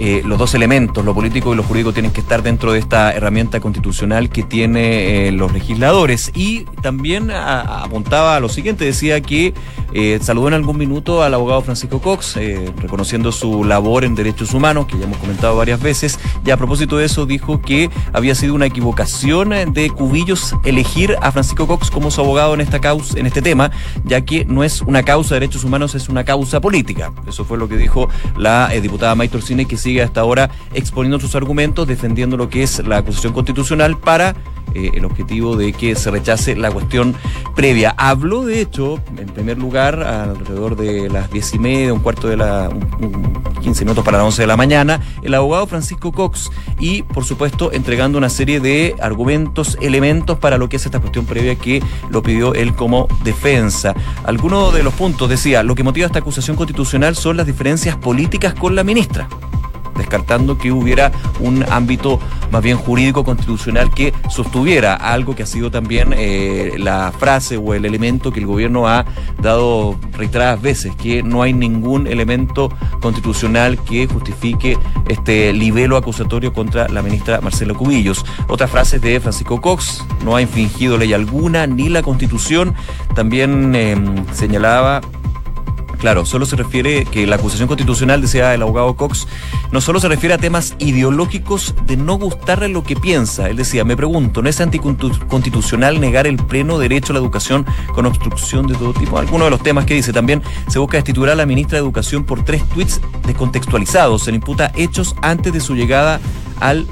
eh, 0.04 0.24
los 0.26 0.40
dos 0.40 0.56
elementos, 0.56 1.06
lo 1.06 1.14
político 1.14 1.54
y 1.54 1.56
lo 1.56 1.62
jurídico, 1.62 1.94
tienen 1.94 2.12
que 2.12 2.22
estar 2.22 2.42
dentro 2.42 2.72
de 2.72 2.80
esta 2.80 3.12
herramienta 3.14 3.60
constitucional 3.60 4.32
que 4.32 4.42
tiene 4.42 5.28
eh, 5.28 5.32
los 5.32 5.54
legisladores. 5.54 6.32
Y 6.34 6.64
también 6.82 7.30
apuntaba 7.30 8.36
a 8.36 8.40
lo 8.40 8.50
siguiente, 8.50 8.84
decía 8.84 9.22
que 9.22 9.54
eh, 9.94 10.18
saludó 10.20 10.48
en 10.48 10.56
algún 10.56 10.80
minuto 10.80 11.22
al 11.22 11.36
abogado 11.36 11.62
Francisco 11.62 12.02
Cox, 12.02 12.36
reconociendo 12.78 13.32
su 13.32 13.64
labor 13.64 14.04
en 14.04 14.16
derechos 14.16 14.56
humanos, 14.56 14.88
que 14.88 14.98
ya 14.98 15.04
hemos 15.04 15.20
comentado 15.20 15.56
varias 15.56 15.80
veces, 15.80 16.20
y 16.44 16.50
a 16.50 16.58
propósito 16.58 16.98
de 16.98 17.06
eso 17.06 17.28
dijo 17.28 17.62
que 17.62 17.92
había 18.12 18.34
sido 18.34 18.56
una 18.56 18.66
equivocación 18.66 19.52
de 19.72 19.92
Cubillos 19.92 20.56
elegir 20.64 21.16
a 21.22 21.32
Francisco 21.32 21.68
Cox 21.68 21.92
como 21.92 22.10
su 22.10 22.22
abogado 22.22 22.56
en 22.56 22.62
esta 22.62 22.80
causa, 22.80 23.20
en 23.20 23.28
este 23.28 23.44
tema, 23.44 23.70
ya 24.04 24.22
que 24.22 24.46
no 24.46 24.64
es 24.64 24.82
una 24.82 25.04
causa 25.04 25.36
de 25.36 25.42
derechos 25.42 25.64
humanos, 25.64 25.94
es 25.94 26.10
una 26.10 26.24
causa 26.24 26.60
política. 26.60 27.12
Eso 27.28 27.46
fue 27.46 27.60
lo 27.60 27.70
que 27.70 27.78
dijo 27.78 28.10
la 28.36 28.70
diputada 28.70 29.14
Maitor 29.14 29.44
Cine, 29.44 29.66
que 29.66 29.78
sigue 29.92 30.04
hasta 30.04 30.22
ahora 30.22 30.50
exponiendo 30.74 31.20
sus 31.20 31.36
argumentos, 31.36 31.86
defendiendo 31.86 32.38
lo 32.38 32.48
que 32.48 32.64
es 32.64 32.80
la 32.88 33.00
acusación 33.00 33.34
constitucional 33.34 33.98
para 33.98 34.38
eh, 34.74 34.92
el 34.94 35.04
objetivo 35.04 35.58
de 35.58 35.74
que 35.74 35.96
se 35.96 36.10
rechace 36.10 36.56
la 36.56 36.72
cuestión 36.72 37.14
previa. 37.58 37.94
Habló, 37.98 38.46
de 38.46 38.62
hecho, 38.62 39.02
en 39.18 39.28
primer 39.28 39.58
lugar, 39.58 40.02
alrededor 40.02 40.78
de 40.78 41.10
las 41.10 41.30
diez 41.30 41.54
y 41.54 41.60
media, 41.60 41.94
un 41.94 42.00
cuarto 42.00 42.30
de 42.30 42.38
la. 42.38 42.70
15 43.62 43.86
minutos 43.86 44.04
para 44.04 44.18
las 44.18 44.26
11 44.26 44.42
de 44.42 44.48
la 44.48 44.58
mañana, 44.58 45.02
el 45.22 45.36
abogado 45.36 45.68
Francisco 45.68 46.12
Cox 46.12 46.50
y, 46.80 47.04
por 47.04 47.26
supuesto, 47.26 47.72
entregando 47.72 48.18
una 48.18 48.30
serie 48.30 48.60
de 48.60 48.96
argumentos, 49.00 49.78
elementos 49.82 50.40
para 50.40 50.58
lo 50.58 50.68
que 50.68 50.78
es 50.78 50.86
esta 50.88 51.00
cuestión 51.00 51.28
previa 51.28 51.54
que 51.54 51.84
lo 52.10 52.24
pidió 52.24 52.56
él 52.56 52.74
como 52.74 53.08
defensa. 53.24 53.94
Algunos 54.24 54.74
de 54.74 54.82
los 54.82 54.96
puntos 54.96 55.30
decía, 55.30 55.62
lo 55.62 55.76
que 55.76 55.84
motiva 55.84 56.08
esta 56.08 56.20
acusación 56.20 56.58
constitucional 56.58 57.16
son 57.16 57.38
las 57.38 57.46
diferencias 57.46 57.98
políticas 57.98 58.56
con 58.56 58.76
la 58.76 58.84
ministra 58.84 59.28
descartando 60.12 60.58
que 60.58 60.74
hubiera 60.74 61.10
un 61.40 61.64
ámbito 61.70 62.20
más 62.52 62.62
bien 62.62 62.76
jurídico 62.76 63.24
constitucional 63.24 63.90
que 63.94 64.14
sostuviera 64.30 64.96
algo 64.96 65.36
que 65.36 65.44
ha 65.44 65.46
sido 65.46 65.72
también 65.72 66.14
eh, 66.14 66.74
la 66.78 67.14
frase 67.18 67.56
o 67.56 67.74
el 67.74 67.86
elemento 67.86 68.30
que 68.34 68.42
el 68.42 68.46
gobierno 68.46 68.90
ha 68.90 69.06
dado 69.42 69.98
reiteradas 70.12 70.62
veces, 70.62 70.94
que 70.98 71.24
no 71.24 71.44
hay 71.44 71.54
ningún 71.54 72.08
elemento 72.08 72.70
constitucional 73.02 73.82
que 73.84 74.06
justifique 74.06 74.78
este 75.08 75.54
libelo 75.54 75.96
acusatorio 75.96 76.52
contra 76.52 76.90
la 76.90 77.02
ministra 77.02 77.40
Marcela 77.40 77.74
Cubillos. 77.74 78.26
Otras 78.50 78.70
frases 78.70 79.02
de 79.02 79.18
Francisco 79.22 79.62
Cox, 79.62 80.04
no 80.26 80.36
ha 80.36 80.42
infringido 80.42 80.98
ley 80.98 81.14
alguna 81.14 81.68
ni 81.68 81.88
la 81.88 82.02
constitución. 82.02 82.76
También 83.16 83.74
em, 83.76 84.26
señalaba 84.34 85.00
Claro, 86.02 86.26
solo 86.26 86.48
se 86.48 86.56
refiere 86.56 87.06
que 87.06 87.28
la 87.28 87.36
acusación 87.36 87.68
constitucional, 87.68 88.22
decía 88.22 88.56
el 88.56 88.64
abogado 88.64 88.96
Cox, 88.96 89.28
no 89.72 89.82
solo 89.82 90.00
se 90.00 90.08
refiere 90.08 90.34
a 90.34 90.40
temas 90.40 90.76
ideológicos 90.80 91.76
de 91.86 91.96
no 91.96 92.16
gustarle 92.16 92.70
lo 92.70 92.82
que 92.82 92.96
piensa. 92.96 93.50
Él 93.50 93.58
decía, 93.58 93.86
me 93.86 93.96
pregunto, 93.96 94.42
¿no 94.42 94.50
es 94.50 94.60
anticonstitucional 94.60 96.02
negar 96.02 96.26
el 96.26 96.38
pleno 96.38 96.80
derecho 96.80 97.14
a 97.14 97.16
la 97.16 97.20
educación 97.20 97.68
con 97.94 98.08
obstrucción 98.08 98.66
de 98.66 98.74
todo 98.74 98.94
tipo? 98.94 99.20
Algunos 99.20 99.46
de 99.46 99.52
los 99.52 99.62
temas 99.62 99.86
que 99.86 99.94
dice 99.94 100.12
también 100.12 100.42
se 100.70 100.80
busca 100.80 100.98
destituir 100.98 101.30
a 101.30 101.36
la 101.36 101.46
ministra 101.46 101.78
de 101.78 101.84
Educación 101.84 102.24
por 102.24 102.44
tres 102.44 102.68
tweets 102.70 103.00
descontextualizados. 103.28 104.24
Se 104.24 104.32
le 104.32 104.38
imputa 104.38 104.72
hechos 104.76 105.16
antes 105.22 105.54
de 105.54 105.60
su 105.60 105.76
llegada 105.76 106.20
al 106.60 106.88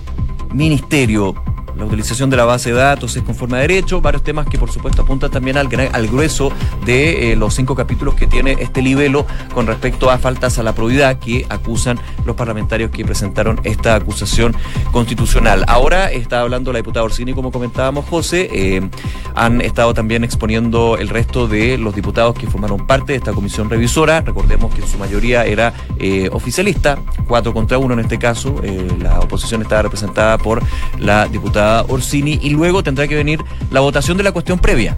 ministerio 0.54 1.34
la 1.80 1.86
utilización 1.86 2.30
de 2.30 2.36
la 2.36 2.44
base 2.44 2.74
de 2.74 2.76
datos 2.76 3.16
es 3.16 3.24
conforme 3.24 3.58
a 3.58 3.62
derecho, 3.62 4.02
varios 4.02 4.22
temas 4.22 4.46
que 4.48 4.60
por 4.60 4.70
supuesto 4.70 5.02
apuntan 5.02 5.32
también 5.32 5.58
al, 5.58 5.70
grueso 6.08 6.52
de 6.86 7.32
eh, 7.32 7.36
los 7.38 7.54
cinco 7.54 7.74
capítulos 7.74 8.16
que 8.16 8.28
tiene 8.28 8.58
este 8.60 8.82
libelo 8.82 9.26
con 9.54 9.66
respecto 9.66 10.12
a 10.12 10.18
faltas 10.18 10.60
a 10.60 10.64
la 10.64 10.74
probidad 10.74 11.20
que 11.20 11.46
acusan 11.48 11.98
los 12.26 12.36
parlamentarios 12.36 12.92
que 12.92 13.06
presentaron 13.06 13.62
esta 13.64 13.96
acusación 13.96 14.56
constitucional. 14.92 15.64
Ahora 15.68 16.12
está 16.12 16.42
hablando 16.42 16.74
la 16.74 16.80
diputada 16.80 17.06
Orsini, 17.06 17.34
como 17.34 17.50
comentábamos, 17.52 18.06
José, 18.10 18.50
eh, 18.52 18.90
han 19.36 19.62
estado 19.62 19.94
también 19.94 20.26
exponiendo 20.26 20.98
el 20.98 21.08
resto 21.08 21.48
de 21.48 21.78
los 21.78 21.96
diputados 21.96 22.36
que 22.36 22.48
formaron 22.48 22.86
parte 22.88 23.14
de 23.14 23.20
esta 23.20 23.32
comisión 23.32 23.70
revisora, 23.70 24.20
recordemos 24.20 24.76
que 24.76 24.82
en 24.82 24.88
su 24.88 24.98
mayoría 24.98 25.46
era 25.46 25.74
eh, 25.98 26.30
oficialista, 26.34 27.00
cuatro 27.26 27.54
contra 27.54 27.78
uno 27.78 27.94
en 27.94 28.02
este 28.02 28.20
caso, 28.20 28.56
la 29.00 29.20
oposición 29.20 29.62
estaba 29.62 29.84
representada 29.84 30.38
por 30.38 30.62
la 30.98 31.28
diputada 31.28 31.69
Orsini 31.88 32.40
y 32.42 32.50
luego 32.50 32.84
tendrá 32.84 33.08
que 33.08 33.16
venir 33.16 33.40
la 33.72 33.80
votación 33.80 34.18
de 34.18 34.24
la 34.24 34.32
cuestión 34.32 34.60
previa. 34.60 34.98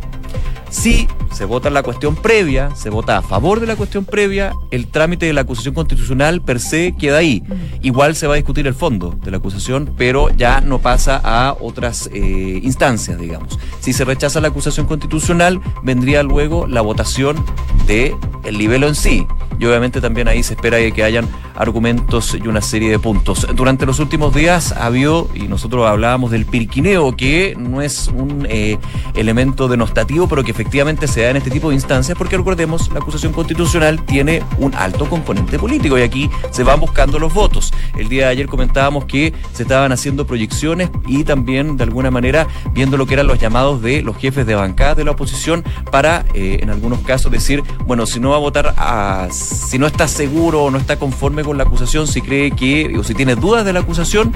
Si 0.70 1.08
se 1.32 1.46
vota 1.46 1.70
la 1.70 1.84
cuestión 1.84 2.16
previa, 2.16 2.76
se 2.76 2.90
vota 2.90 3.18
a 3.18 3.22
favor 3.22 3.60
de 3.60 3.68
la 3.68 3.76
cuestión 3.76 4.06
previa, 4.06 4.54
el 4.70 4.88
trámite 4.88 5.26
de 5.26 5.34
la 5.34 5.42
acusación 5.42 5.74
constitucional 5.74 6.42
per 6.42 6.60
se 6.60 6.94
queda 6.98 7.18
ahí. 7.18 7.42
Mm. 7.42 7.86
Igual 7.86 8.16
se 8.16 8.28
va 8.28 8.34
a 8.34 8.38
discutir 8.38 8.68
el 8.68 8.74
fondo 8.74 9.18
de 9.24 9.32
la 9.32 9.38
acusación, 9.38 9.94
pero 9.98 10.30
ya 10.30 10.62
no 10.62 10.80
pasa 10.80 11.22
a 11.24 11.56
otras 11.60 12.10
eh, 12.14 12.60
instancias, 12.64 13.20
digamos. 13.20 13.58
Si 13.80 13.94
se 13.94 14.06
rechaza 14.06 14.42
la 14.42 14.50
acusación 14.50 14.86
constitucional, 14.86 15.62
vendría 15.84 16.24
luego 16.24 16.68
la 16.68 16.82
votación 16.82 17.44
del 17.88 18.16
el 18.44 18.58
libelo 18.58 18.88
en 18.88 18.96
sí 18.96 19.26
y 19.62 19.66
obviamente 19.68 20.02
también 20.02 20.28
ahí 20.28 20.42
se 20.42 20.56
espera 20.56 20.78
que 20.92 21.04
hayan 21.04 21.28
argumentos 21.56 22.34
y 22.34 22.48
una 22.48 22.62
serie 22.62 22.90
de 22.90 22.98
puntos. 22.98 23.46
Durante 23.56 23.86
los 23.86 24.00
últimos 24.00 24.34
días 24.34 24.72
ha 24.72 24.88
habido, 24.88 25.30
y 25.36 25.42
nosotros 25.42 25.88
hablábamos 25.88 26.32
del 26.32 26.48
pirquineo, 26.48 27.16
que 27.16 27.56
no 27.56 27.84
es 27.84 28.08
un 28.08 28.48
eh, 28.50 28.80
elemento 29.14 29.68
denostativo, 29.68 30.28
pero 30.28 30.44
que 30.44 30.50
efectivamente 30.50 31.08
se 31.08 31.21
en 31.30 31.38
este 31.38 31.52
tipo 31.52 31.70
de 31.70 31.76
instancias, 31.76 32.18
porque 32.18 32.38
recordemos, 32.38 32.92
la 32.92 33.00
acusación 33.00 33.34
constitucional 33.34 34.04
tiene 34.06 34.44
un 34.58 34.74
alto 34.76 35.08
componente 35.10 35.60
político 35.60 35.98
y 35.98 36.02
aquí 36.02 36.30
se 36.52 36.64
van 36.64 36.80
buscando 36.80 37.20
los 37.20 37.34
votos. 37.34 37.72
El 37.98 38.10
día 38.10 38.26
de 38.26 38.32
ayer 38.32 38.48
comentábamos 38.48 39.06
que 39.06 39.34
se 39.54 39.64
estaban 39.64 39.92
haciendo 39.92 40.26
proyecciones 40.26 40.90
y 41.08 41.24
también 41.24 41.78
de 41.78 41.84
alguna 41.84 42.12
manera 42.12 42.48
viendo 42.74 42.98
lo 42.98 43.06
que 43.06 43.14
eran 43.14 43.28
los 43.28 43.40
llamados 43.40 43.82
de 43.82 44.02
los 44.02 44.18
jefes 44.18 44.46
de 44.46 44.56
bancada 44.56 44.96
de 44.96 45.04
la 45.04 45.12
oposición 45.12 45.64
para 45.92 46.26
eh, 46.34 46.60
en 46.62 46.70
algunos 46.70 47.00
casos 47.00 47.32
decir, 47.32 47.64
bueno, 47.86 48.06
si 48.06 48.20
no 48.20 48.32
va 48.32 48.38
a 48.38 48.40
votar 48.40 48.74
a 48.78 49.28
si 49.32 49.78
no 49.78 49.88
está 49.88 50.08
seguro 50.08 50.64
o 50.64 50.72
no 50.72 50.78
está 50.78 50.98
conforme 50.98 51.44
con 51.44 51.58
la 51.58 51.64
acusación, 51.64 52.08
si 52.08 52.22
cree 52.22 52.52
que, 52.52 52.98
o 52.98 53.04
si 53.04 53.14
tiene 53.14 53.36
dudas 53.36 53.66
de 53.66 53.74
la 53.74 53.82
acusación, 53.82 54.34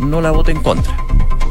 no 0.00 0.20
la 0.20 0.30
vote 0.30 0.52
en 0.52 0.60
contra. 0.60 0.94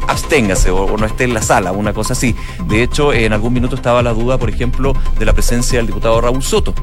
Absténgase 0.08 0.70
o, 0.70 0.96
no 0.96 1.06
esté 1.06 1.24
en 1.24 1.34
la 1.34 1.42
sala, 1.42 1.72
una 1.72 1.92
cosa 1.92 2.12
así. 2.12 2.34
De 2.66 2.82
hecho, 2.82 3.12
en 3.12 3.32
algún 3.32 3.52
minuto 3.52 3.74
estaba 3.76 4.02
la 4.02 4.12
duda, 4.12 4.38
por 4.38 4.50
ejemplo, 4.50 4.94
de 5.18 5.24
la 5.24 5.32
presencia 5.32 5.78
del 5.78 5.86
diputado 5.86 6.20
Raúl 6.20 6.42
Soto. 6.42 6.74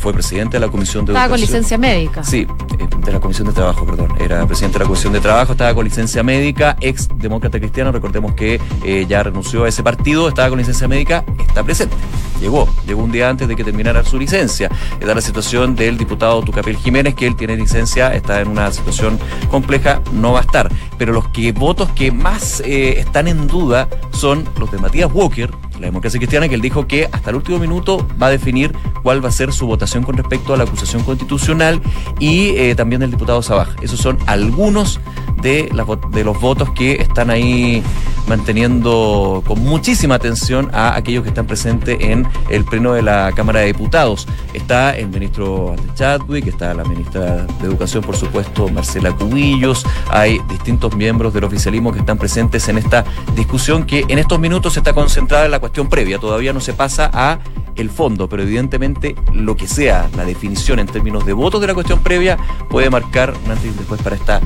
Fue 0.00 0.12
presidente 0.12 0.56
de 0.56 0.66
la 0.66 0.70
Comisión 0.70 1.04
de 1.04 1.12
Estaba 1.12 1.28
con 1.28 1.40
licencia 1.40 1.78
médica. 1.78 2.22
Sí, 2.22 2.46
de 3.04 3.12
la 3.12 3.20
Comisión 3.20 3.48
de 3.48 3.54
Trabajo, 3.54 3.86
perdón. 3.86 4.08
Era 4.18 4.46
presidente 4.46 4.78
de 4.78 4.84
la 4.84 4.88
Comisión 4.88 5.12
de 5.12 5.20
Trabajo, 5.20 5.52
estaba 5.52 5.74
con 5.74 5.84
licencia 5.84 6.22
médica, 6.22 6.76
ex 6.80 7.08
demócrata 7.16 7.58
cristiano. 7.58 7.92
Recordemos 7.92 8.34
que 8.34 8.60
eh, 8.84 9.06
ya 9.08 9.22
renunció 9.22 9.64
a 9.64 9.68
ese 9.68 9.82
partido, 9.82 10.28
estaba 10.28 10.48
con 10.48 10.58
licencia 10.58 10.88
médica, 10.88 11.24
está 11.46 11.62
presente 11.62 11.96
llegó, 12.40 12.68
llegó 12.86 13.02
un 13.02 13.12
día 13.12 13.28
antes 13.28 13.48
de 13.48 13.56
que 13.56 13.64
terminara 13.64 14.04
su 14.04 14.18
licencia. 14.18 14.70
Está 15.00 15.14
la 15.14 15.20
situación 15.20 15.74
del 15.74 15.96
diputado 15.96 16.42
Tucapel 16.42 16.76
Jiménez, 16.76 17.14
que 17.14 17.26
él 17.26 17.36
tiene 17.36 17.56
licencia, 17.56 18.14
está 18.14 18.40
en 18.40 18.48
una 18.48 18.70
situación 18.72 19.18
compleja, 19.50 20.00
no 20.12 20.32
va 20.32 20.40
a 20.40 20.42
estar. 20.42 20.70
Pero 20.98 21.12
los 21.12 21.28
que 21.28 21.52
votos 21.52 21.90
que 21.90 22.12
más 22.12 22.60
eh, 22.60 23.00
están 23.00 23.28
en 23.28 23.46
duda 23.46 23.88
son 24.12 24.48
los 24.58 24.70
de 24.70 24.78
Matías 24.78 25.10
Walker, 25.12 25.50
la 25.78 25.86
democracia 25.86 26.18
cristiana, 26.18 26.48
que 26.48 26.54
él 26.54 26.60
dijo 26.60 26.86
que 26.86 27.08
hasta 27.10 27.30
el 27.30 27.36
último 27.36 27.58
minuto 27.58 28.06
va 28.20 28.26
a 28.26 28.30
definir 28.30 28.72
cuál 29.02 29.24
va 29.24 29.28
a 29.28 29.32
ser 29.32 29.52
su 29.52 29.66
votación 29.66 30.02
con 30.02 30.16
respecto 30.16 30.54
a 30.54 30.56
la 30.56 30.64
acusación 30.64 31.02
constitucional 31.02 31.80
y 32.18 32.50
eh, 32.50 32.74
también 32.74 33.00
del 33.00 33.10
diputado 33.10 33.42
Sabaj. 33.42 33.68
Esos 33.82 34.00
son 34.00 34.18
algunos 34.26 35.00
de, 35.42 36.24
los 36.24 36.40
votos 36.40 36.70
que 36.70 36.94
están 36.94 37.30
ahí 37.30 37.82
manteniendo 38.26 39.44
con 39.46 39.62
muchísima 39.62 40.16
atención 40.16 40.70
a 40.72 40.96
aquellos 40.96 41.22
que 41.22 41.28
están 41.28 41.46
presentes 41.46 41.96
en 42.00 42.26
el 42.50 42.64
pleno 42.64 42.92
de 42.92 43.02
la 43.02 43.30
Cámara 43.36 43.60
de 43.60 43.66
Diputados. 43.66 44.26
Está 44.52 44.96
el 44.96 45.08
ministro 45.08 45.76
Chadwick, 45.94 46.48
está 46.48 46.74
la 46.74 46.82
ministra 46.82 47.46
de 47.60 47.66
Educación, 47.66 48.02
por 48.02 48.16
supuesto, 48.16 48.68
Marcela 48.68 49.12
Cubillos, 49.12 49.86
hay 50.10 50.40
distintos 50.48 50.96
miembros 50.96 51.32
del 51.32 51.44
oficialismo 51.44 51.92
que 51.92 52.00
están 52.00 52.18
presentes 52.18 52.68
en 52.68 52.78
esta 52.78 53.04
discusión 53.36 53.84
que 53.84 54.04
en 54.08 54.18
estos 54.18 54.40
minutos 54.40 54.76
está 54.76 54.92
concentrada 54.92 55.44
en 55.44 55.52
la 55.52 55.60
cuestión 55.66 55.88
previa, 55.88 56.20
todavía 56.20 56.52
no 56.52 56.60
se 56.60 56.74
pasa 56.74 57.10
a 57.12 57.40
el 57.76 57.90
fondo, 57.90 58.28
pero 58.28 58.42
evidentemente 58.42 59.14
lo 59.32 59.56
que 59.56 59.68
sea 59.68 60.08
la 60.16 60.24
definición 60.24 60.78
en 60.78 60.86
términos 60.86 61.26
de 61.26 61.32
votos 61.32 61.60
de 61.60 61.66
la 61.66 61.74
cuestión 61.74 62.00
previa 62.00 62.38
puede 62.68 62.90
marcar 62.90 63.34
un 63.44 63.50
antes 63.50 63.66
y 63.66 63.68
un 63.68 63.76
después 63.76 64.00
para 64.02 64.16
esta, 64.16 64.40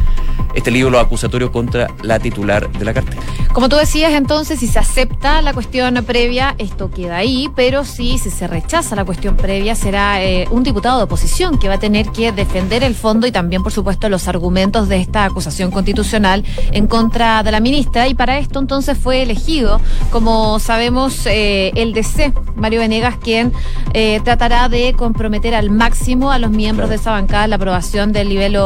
este 0.54 0.70
libro 0.70 0.98
acusatorio 0.98 1.52
contra 1.52 1.88
la 2.02 2.18
titular 2.18 2.70
de 2.70 2.84
la 2.84 2.94
cartera. 2.94 3.20
Como 3.52 3.68
tú 3.68 3.76
decías 3.76 4.12
entonces, 4.12 4.60
si 4.60 4.68
se 4.68 4.78
acepta 4.78 5.42
la 5.42 5.52
cuestión 5.52 5.94
previa, 6.06 6.54
esto 6.58 6.90
queda 6.90 7.16
ahí, 7.16 7.50
pero 7.56 7.84
si, 7.84 8.18
se 8.18 8.46
rechaza 8.46 8.94
la 8.94 9.04
cuestión 9.04 9.36
previa, 9.36 9.74
será 9.74 10.22
eh, 10.22 10.46
un 10.50 10.62
diputado 10.62 10.98
de 10.98 11.04
oposición 11.04 11.58
que 11.58 11.68
va 11.68 11.74
a 11.74 11.80
tener 11.80 12.10
que 12.10 12.30
defender 12.32 12.84
el 12.84 12.94
fondo 12.94 13.26
y 13.26 13.32
también, 13.32 13.62
por 13.62 13.72
supuesto, 13.72 14.08
los 14.08 14.28
argumentos 14.28 14.88
de 14.88 14.98
esta 14.98 15.24
acusación 15.24 15.70
constitucional 15.70 16.44
en 16.72 16.86
contra 16.86 17.42
de 17.42 17.50
la 17.50 17.60
ministra. 17.60 18.08
Y 18.08 18.14
para 18.14 18.38
esto 18.38 18.60
entonces 18.60 18.96
fue 18.96 19.22
elegido, 19.22 19.80
como 20.10 20.58
sabemos, 20.60 21.26
eh, 21.26 21.72
el 21.74 21.92
DC, 21.92 22.32
Mario 22.54 22.80
Venegas, 22.80 23.16
quien 23.20 23.52
eh, 23.92 24.20
tratará 24.24 24.68
de 24.68 24.94
comprometer 24.94 25.54
al 25.54 25.70
máximo 25.70 26.32
a 26.32 26.38
los 26.38 26.50
miembros 26.50 26.88
de 26.88 26.96
esa 26.96 27.12
bancada 27.12 27.46
la 27.46 27.56
aprobación 27.56 28.12
del 28.12 28.28
nivel 28.28 28.56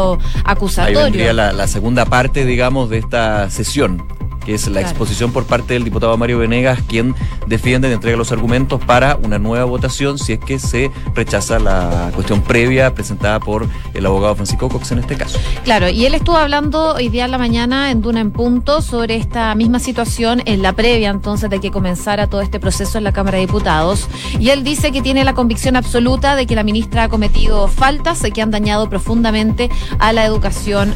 acusatorio. 0.44 0.98
Ahí 0.98 1.04
vendría 1.04 1.32
la, 1.32 1.52
la 1.52 1.66
segunda 1.66 2.04
parte, 2.06 2.44
digamos, 2.44 2.90
de 2.90 2.98
esta 2.98 3.50
sesión 3.50 4.02
que 4.44 4.54
es 4.54 4.68
la 4.68 4.80
exposición 4.80 5.32
por 5.32 5.44
parte 5.44 5.74
del 5.74 5.84
diputado 5.84 6.16
Mario 6.16 6.38
Venegas, 6.38 6.80
quien 6.86 7.14
defiende 7.46 7.88
y 7.88 7.92
entrega 7.92 8.16
los 8.16 8.32
argumentos 8.32 8.80
para 8.84 9.16
una 9.16 9.38
nueva 9.38 9.64
votación 9.64 10.18
si 10.18 10.34
es 10.34 10.38
que 10.38 10.58
se 10.58 10.90
rechaza 11.14 11.58
la 11.58 12.10
cuestión 12.14 12.42
previa 12.42 12.94
presentada 12.94 13.40
por 13.40 13.66
el 13.94 14.06
abogado 14.06 14.34
Francisco 14.34 14.68
Cox 14.68 14.92
en 14.92 14.98
este 14.98 15.16
caso. 15.16 15.38
Claro, 15.64 15.88
y 15.88 16.04
él 16.06 16.14
estuvo 16.14 16.36
hablando 16.36 16.94
hoy 16.94 17.08
día 17.08 17.24
en 17.24 17.30
la 17.30 17.38
mañana 17.38 17.90
en 17.90 18.02
Duna 18.02 18.20
en 18.20 18.30
Punto 18.30 18.82
sobre 18.82 19.16
esta 19.16 19.54
misma 19.54 19.78
situación 19.78 20.42
en 20.44 20.62
la 20.62 20.72
previa 20.72 21.10
entonces 21.10 21.48
de 21.50 21.60
que 21.60 21.70
comenzara 21.70 22.26
todo 22.26 22.40
este 22.40 22.60
proceso 22.60 22.98
en 22.98 23.04
la 23.04 23.12
Cámara 23.12 23.38
de 23.38 23.46
Diputados. 23.46 24.08
Y 24.38 24.50
él 24.50 24.64
dice 24.64 24.92
que 24.92 25.02
tiene 25.02 25.24
la 25.24 25.34
convicción 25.34 25.76
absoluta 25.76 26.36
de 26.36 26.46
que 26.46 26.54
la 26.54 26.64
ministra 26.64 27.04
ha 27.04 27.08
cometido 27.08 27.68
faltas 27.68 28.22
que 28.32 28.42
han 28.42 28.50
dañado 28.50 28.88
profundamente 28.88 29.70
a 29.98 30.12
la 30.12 30.24
educación 30.24 30.94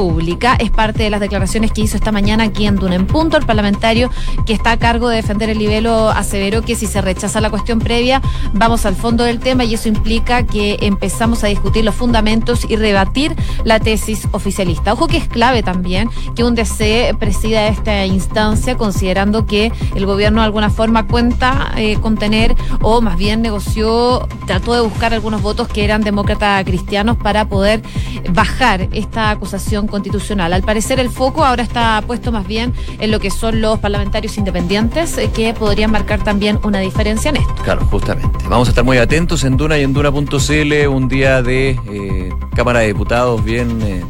pública. 0.00 0.56
Es 0.58 0.70
parte 0.70 1.02
de 1.02 1.10
las 1.10 1.20
declaraciones 1.20 1.72
que 1.72 1.82
hizo 1.82 1.98
esta 1.98 2.10
mañana 2.10 2.44
aquí 2.44 2.66
en 2.66 2.76
Duna 2.76 2.94
en 2.94 3.06
Punto. 3.06 3.36
El 3.36 3.44
parlamentario 3.44 4.10
que 4.46 4.54
está 4.54 4.72
a 4.72 4.76
cargo 4.78 5.10
de 5.10 5.16
defender 5.16 5.50
el 5.50 5.58
libelo 5.58 6.08
aseveró 6.08 6.62
que 6.62 6.74
si 6.74 6.86
se 6.86 7.02
rechaza 7.02 7.38
la 7.42 7.50
cuestión 7.50 7.80
previa, 7.80 8.22
vamos 8.54 8.86
al 8.86 8.96
fondo 8.96 9.24
del 9.24 9.40
tema 9.40 9.64
y 9.64 9.74
eso 9.74 9.88
implica 9.88 10.46
que 10.46 10.78
empezamos 10.80 11.44
a 11.44 11.48
discutir 11.48 11.84
los 11.84 11.94
fundamentos 11.94 12.64
y 12.66 12.76
rebatir 12.76 13.36
la 13.64 13.78
tesis 13.78 14.26
oficialista. 14.32 14.94
Ojo 14.94 15.06
que 15.06 15.18
es 15.18 15.28
clave 15.28 15.62
también 15.62 16.08
que 16.34 16.44
un 16.44 16.54
DC 16.54 17.14
presida 17.18 17.66
esta 17.66 18.06
instancia, 18.06 18.78
considerando 18.78 19.44
que 19.44 19.70
el 19.94 20.06
gobierno 20.06 20.40
de 20.40 20.46
alguna 20.46 20.70
forma 20.70 21.06
cuenta 21.08 21.72
eh, 21.76 21.98
con 22.00 22.16
tener, 22.16 22.54
o 22.80 23.02
más 23.02 23.18
bien 23.18 23.42
negoció, 23.42 24.26
trató 24.46 24.72
de 24.72 24.80
buscar 24.80 25.12
algunos 25.12 25.42
votos 25.42 25.68
que 25.68 25.84
eran 25.84 26.00
demócratas 26.00 26.64
cristianos 26.64 27.18
para 27.18 27.48
poder 27.50 27.82
bajar 28.30 28.88
esta 28.92 29.28
acusación 29.28 29.89
constitucional. 29.90 30.52
Al 30.52 30.62
parecer 30.62 31.00
el 31.00 31.10
foco 31.10 31.44
ahora 31.44 31.62
está 31.62 32.02
puesto 32.06 32.32
más 32.32 32.46
bien 32.46 32.72
en 32.98 33.10
lo 33.10 33.20
que 33.20 33.30
son 33.30 33.60
los 33.60 33.78
parlamentarios 33.78 34.38
independientes 34.38 35.18
eh, 35.18 35.30
que 35.34 35.52
podrían 35.54 35.90
marcar 35.90 36.22
también 36.22 36.58
una 36.62 36.78
diferencia 36.80 37.30
en 37.30 37.36
esto. 37.36 37.54
Claro, 37.62 37.84
justamente. 37.86 38.38
Vamos 38.48 38.68
a 38.68 38.70
estar 38.70 38.84
muy 38.84 38.98
atentos 38.98 39.44
en 39.44 39.56
Duna 39.56 39.78
y 39.78 39.82
en 39.82 39.92
Duna.cl, 39.92 40.88
un 40.88 41.08
día 41.08 41.42
de 41.42 41.70
eh, 41.90 42.34
Cámara 42.54 42.80
de 42.80 42.88
Diputados 42.88 43.44
bien 43.44 43.80
eh, 43.82 44.04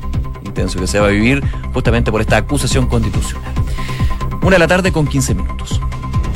intenso 0.45 0.79
que 0.79 0.87
se 0.87 1.01
va 1.01 1.07
a 1.07 1.11
vivir 1.11 1.43
justamente 1.73 2.11
por 2.11 2.21
esta 2.21 2.37
acusación 2.37 2.87
constitucional. 2.87 3.53
Una 4.43 4.53
de 4.53 4.59
la 4.59 4.69
tarde 4.69 4.93
con 4.93 5.07
15 5.07 5.35
minutos. 5.35 5.81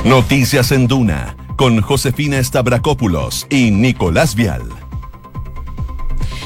Noticias 0.04 0.72
en 0.72 0.86
Duna 0.86 1.36
con 1.56 1.80
Josefina 1.80 2.42
Stavrakopoulos 2.42 3.46
y 3.48 3.70
Nicolás 3.70 4.34
Vial. 4.34 4.83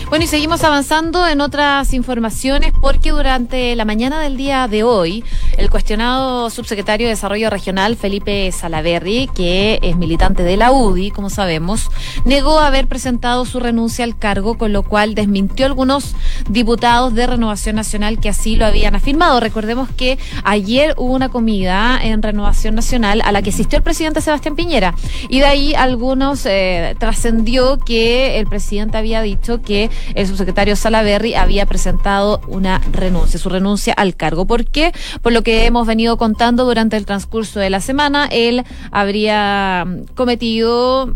Bueno, 0.08 0.24
y 0.24 0.28
seguimos 0.28 0.64
avanzando 0.64 1.26
en 1.26 1.42
otras 1.42 1.92
informaciones 1.92 2.72
porque 2.80 3.10
durante 3.10 3.76
la 3.76 3.84
mañana 3.84 4.20
del 4.20 4.38
día 4.38 4.66
de 4.66 4.82
hoy, 4.82 5.22
el 5.58 5.70
cuestionado 5.70 6.50
subsecretario 6.50 7.08
de 7.08 7.14
Desarrollo 7.14 7.50
Regional, 7.50 7.96
Felipe 7.96 8.50
Salaverri, 8.52 9.28
que 9.34 9.80
es 9.82 9.96
militante 9.96 10.44
de 10.44 10.56
la 10.56 10.70
UDI, 10.70 11.10
como 11.10 11.30
sabemos, 11.30 11.90
negó 12.24 12.60
haber 12.60 12.86
presentado 12.86 13.44
su 13.44 13.58
renuncia 13.58 14.04
al 14.04 14.16
cargo, 14.16 14.56
con 14.56 14.72
lo 14.72 14.84
cual 14.84 15.16
desmintió 15.16 15.66
algunos 15.66 16.14
diputados 16.48 17.12
de 17.14 17.26
Renovación 17.26 17.74
Nacional 17.74 18.20
que 18.20 18.28
así 18.28 18.54
lo 18.54 18.66
habían 18.66 18.94
afirmado. 18.94 19.40
Recordemos 19.40 19.88
que 19.90 20.16
ayer 20.44 20.94
hubo 20.96 21.12
una 21.12 21.28
comida 21.28 21.98
en 22.02 22.22
Renovación 22.22 22.76
Nacional 22.76 23.20
a 23.24 23.32
la 23.32 23.42
que 23.42 23.50
asistió 23.50 23.78
el 23.78 23.82
presidente 23.82 24.20
Sebastián 24.20 24.54
Piñera 24.54 24.94
y 25.28 25.40
de 25.40 25.46
ahí 25.46 25.74
algunos 25.74 26.46
eh, 26.46 26.94
trascendió 27.00 27.78
que 27.78 28.38
el 28.38 28.46
presidente 28.46 28.96
había 28.96 29.22
dicho 29.22 29.60
que 29.60 29.90
el 30.14 30.26
subsecretario 30.26 30.76
Salaverry 30.76 31.34
había 31.34 31.66
presentado 31.66 32.40
una 32.46 32.80
renuncia, 32.92 33.40
su 33.40 33.48
renuncia 33.48 33.92
al 33.92 34.14
cargo. 34.14 34.46
¿Por 34.46 34.64
qué? 34.64 34.92
Por 35.20 35.32
lo 35.32 35.42
que 35.42 35.47
hemos 35.48 35.86
venido 35.86 36.16
contando 36.16 36.64
durante 36.64 36.96
el 36.96 37.06
transcurso 37.06 37.60
de 37.60 37.70
la 37.70 37.80
semana, 37.80 38.28
él 38.30 38.64
habría 38.90 39.86
cometido 40.14 41.14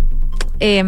eh, 0.65 0.85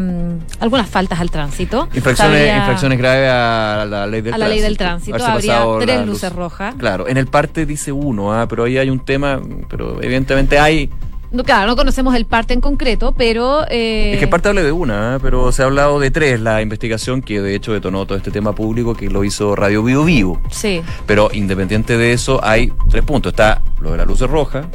algunas 0.60 0.88
faltas 0.88 1.18
al 1.18 1.30
tránsito. 1.30 1.88
Infracciones, 1.92 2.56
infracciones 2.56 2.96
graves 2.96 3.28
a 3.28 3.84
la 3.88 4.06
ley 4.06 4.20
del 4.20 4.34
a 4.34 4.38
la 4.38 4.48
ley 4.48 4.60
del 4.60 4.78
tránsito. 4.78 5.24
Habría 5.24 5.64
tres 5.80 6.06
luces 6.06 6.30
luz. 6.30 6.38
rojas. 6.38 6.74
Claro, 6.76 7.08
en 7.08 7.16
el 7.16 7.26
parte 7.26 7.66
dice 7.66 7.90
uno, 7.90 8.32
ah, 8.32 8.46
pero 8.48 8.64
ahí 8.64 8.78
hay 8.78 8.88
un 8.88 9.04
tema, 9.04 9.40
pero 9.68 10.00
evidentemente 10.00 10.60
hay. 10.60 10.90
No, 11.34 11.42
claro, 11.44 11.66
no 11.66 11.76
conocemos 11.76 12.14
el 12.14 12.26
parte 12.26 12.54
en 12.54 12.60
concreto, 12.60 13.12
pero... 13.12 13.64
eh, 13.68 14.12
Es 14.14 14.20
que 14.20 14.28
parte 14.28 14.48
hable 14.48 14.62
de 14.62 14.70
una, 14.72 15.16
ah, 15.16 15.18
pero 15.20 15.50
se 15.52 15.62
ha 15.62 15.66
hablado 15.66 15.98
de 15.98 16.10
tres, 16.10 16.40
la 16.40 16.62
investigación 16.62 17.20
que 17.22 17.40
de 17.42 17.54
hecho 17.56 17.72
detonó 17.72 18.06
todo 18.06 18.16
este 18.16 18.30
tema 18.30 18.54
público 18.54 18.94
que 18.94 19.10
lo 19.10 19.24
hizo 19.24 19.56
Radio 19.56 19.82
Vivo 19.82 20.04
Vivo. 20.04 20.40
Sí. 20.50 20.80
Pero 21.06 21.30
independiente 21.32 21.98
de 21.98 22.12
eso, 22.12 22.38
hay 22.42 22.72
tres 22.88 23.02
puntos. 23.02 23.32
Está 23.32 23.62
lo 23.80 23.90
de 23.90 23.96
la 23.98 24.04
luz 24.04 24.20
roja, 24.20 24.66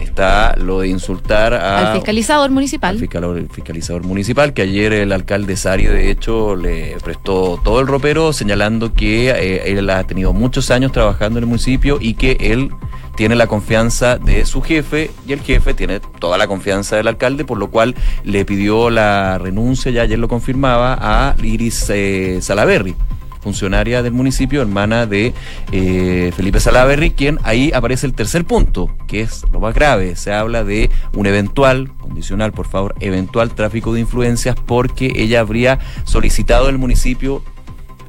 está 0.00 0.54
lo 0.56 0.80
de 0.80 0.88
insultar 0.88 1.52
a, 1.54 1.90
al 1.90 1.96
fiscalizador 1.96 2.44
al 2.46 2.50
municipal. 2.52 2.98
fiscal- 2.98 3.24
el 3.36 3.48
fiscalizador 3.48 4.04
municipal, 4.04 4.52
que 4.52 4.62
ayer 4.62 4.92
el 4.92 5.12
alcalde 5.12 5.56
Sari, 5.56 5.84
de 5.86 6.10
hecho, 6.10 6.54
le 6.56 6.96
prestó 7.02 7.60
todo 7.64 7.80
el 7.80 7.86
ropero, 7.86 8.32
señalando 8.32 8.92
que 8.94 9.30
eh, 9.30 9.62
él 9.76 9.90
ha 9.90 10.04
tenido 10.04 10.32
muchos 10.32 10.70
años 10.70 10.92
trabajando 10.92 11.38
en 11.38 11.44
el 11.44 11.48
municipio 11.48 11.98
y 12.00 12.14
que 12.14 12.36
él 12.40 12.70
tiene 13.16 13.34
la 13.34 13.46
confianza 13.46 14.18
de 14.18 14.44
su 14.44 14.62
jefe 14.62 15.10
y 15.26 15.32
el 15.32 15.40
jefe 15.40 15.74
tiene 15.74 16.00
toda 16.00 16.38
la 16.38 16.46
confianza 16.46 16.96
del 16.96 17.08
alcalde, 17.08 17.44
por 17.44 17.58
lo 17.58 17.70
cual 17.70 17.94
le 18.24 18.44
pidió 18.44 18.90
la 18.90 19.38
renuncia, 19.38 19.90
ya 19.90 20.02
ayer 20.02 20.18
lo 20.18 20.28
confirmaba, 20.28 20.98
a 21.00 21.36
Iris 21.42 21.86
eh, 21.90 22.38
Salaberry 22.40 22.94
funcionaria 23.44 24.02
del 24.02 24.14
municipio, 24.14 24.62
hermana 24.62 25.04
de 25.04 25.34
eh, 25.70 26.32
Felipe 26.34 26.60
Salaberry, 26.60 27.10
quien 27.10 27.38
ahí 27.42 27.70
aparece 27.74 28.06
el 28.06 28.14
tercer 28.14 28.46
punto, 28.46 28.88
que 29.06 29.20
es 29.20 29.44
lo 29.52 29.60
más 29.60 29.74
grave. 29.74 30.16
Se 30.16 30.32
habla 30.32 30.64
de 30.64 30.90
un 31.14 31.26
eventual, 31.26 31.90
condicional 31.98 32.52
por 32.52 32.66
favor, 32.66 32.94
eventual 33.00 33.54
tráfico 33.54 33.92
de 33.92 34.00
influencias 34.00 34.56
porque 34.66 35.12
ella 35.14 35.40
habría 35.40 35.78
solicitado 36.04 36.68
al 36.68 36.78
municipio 36.78 37.42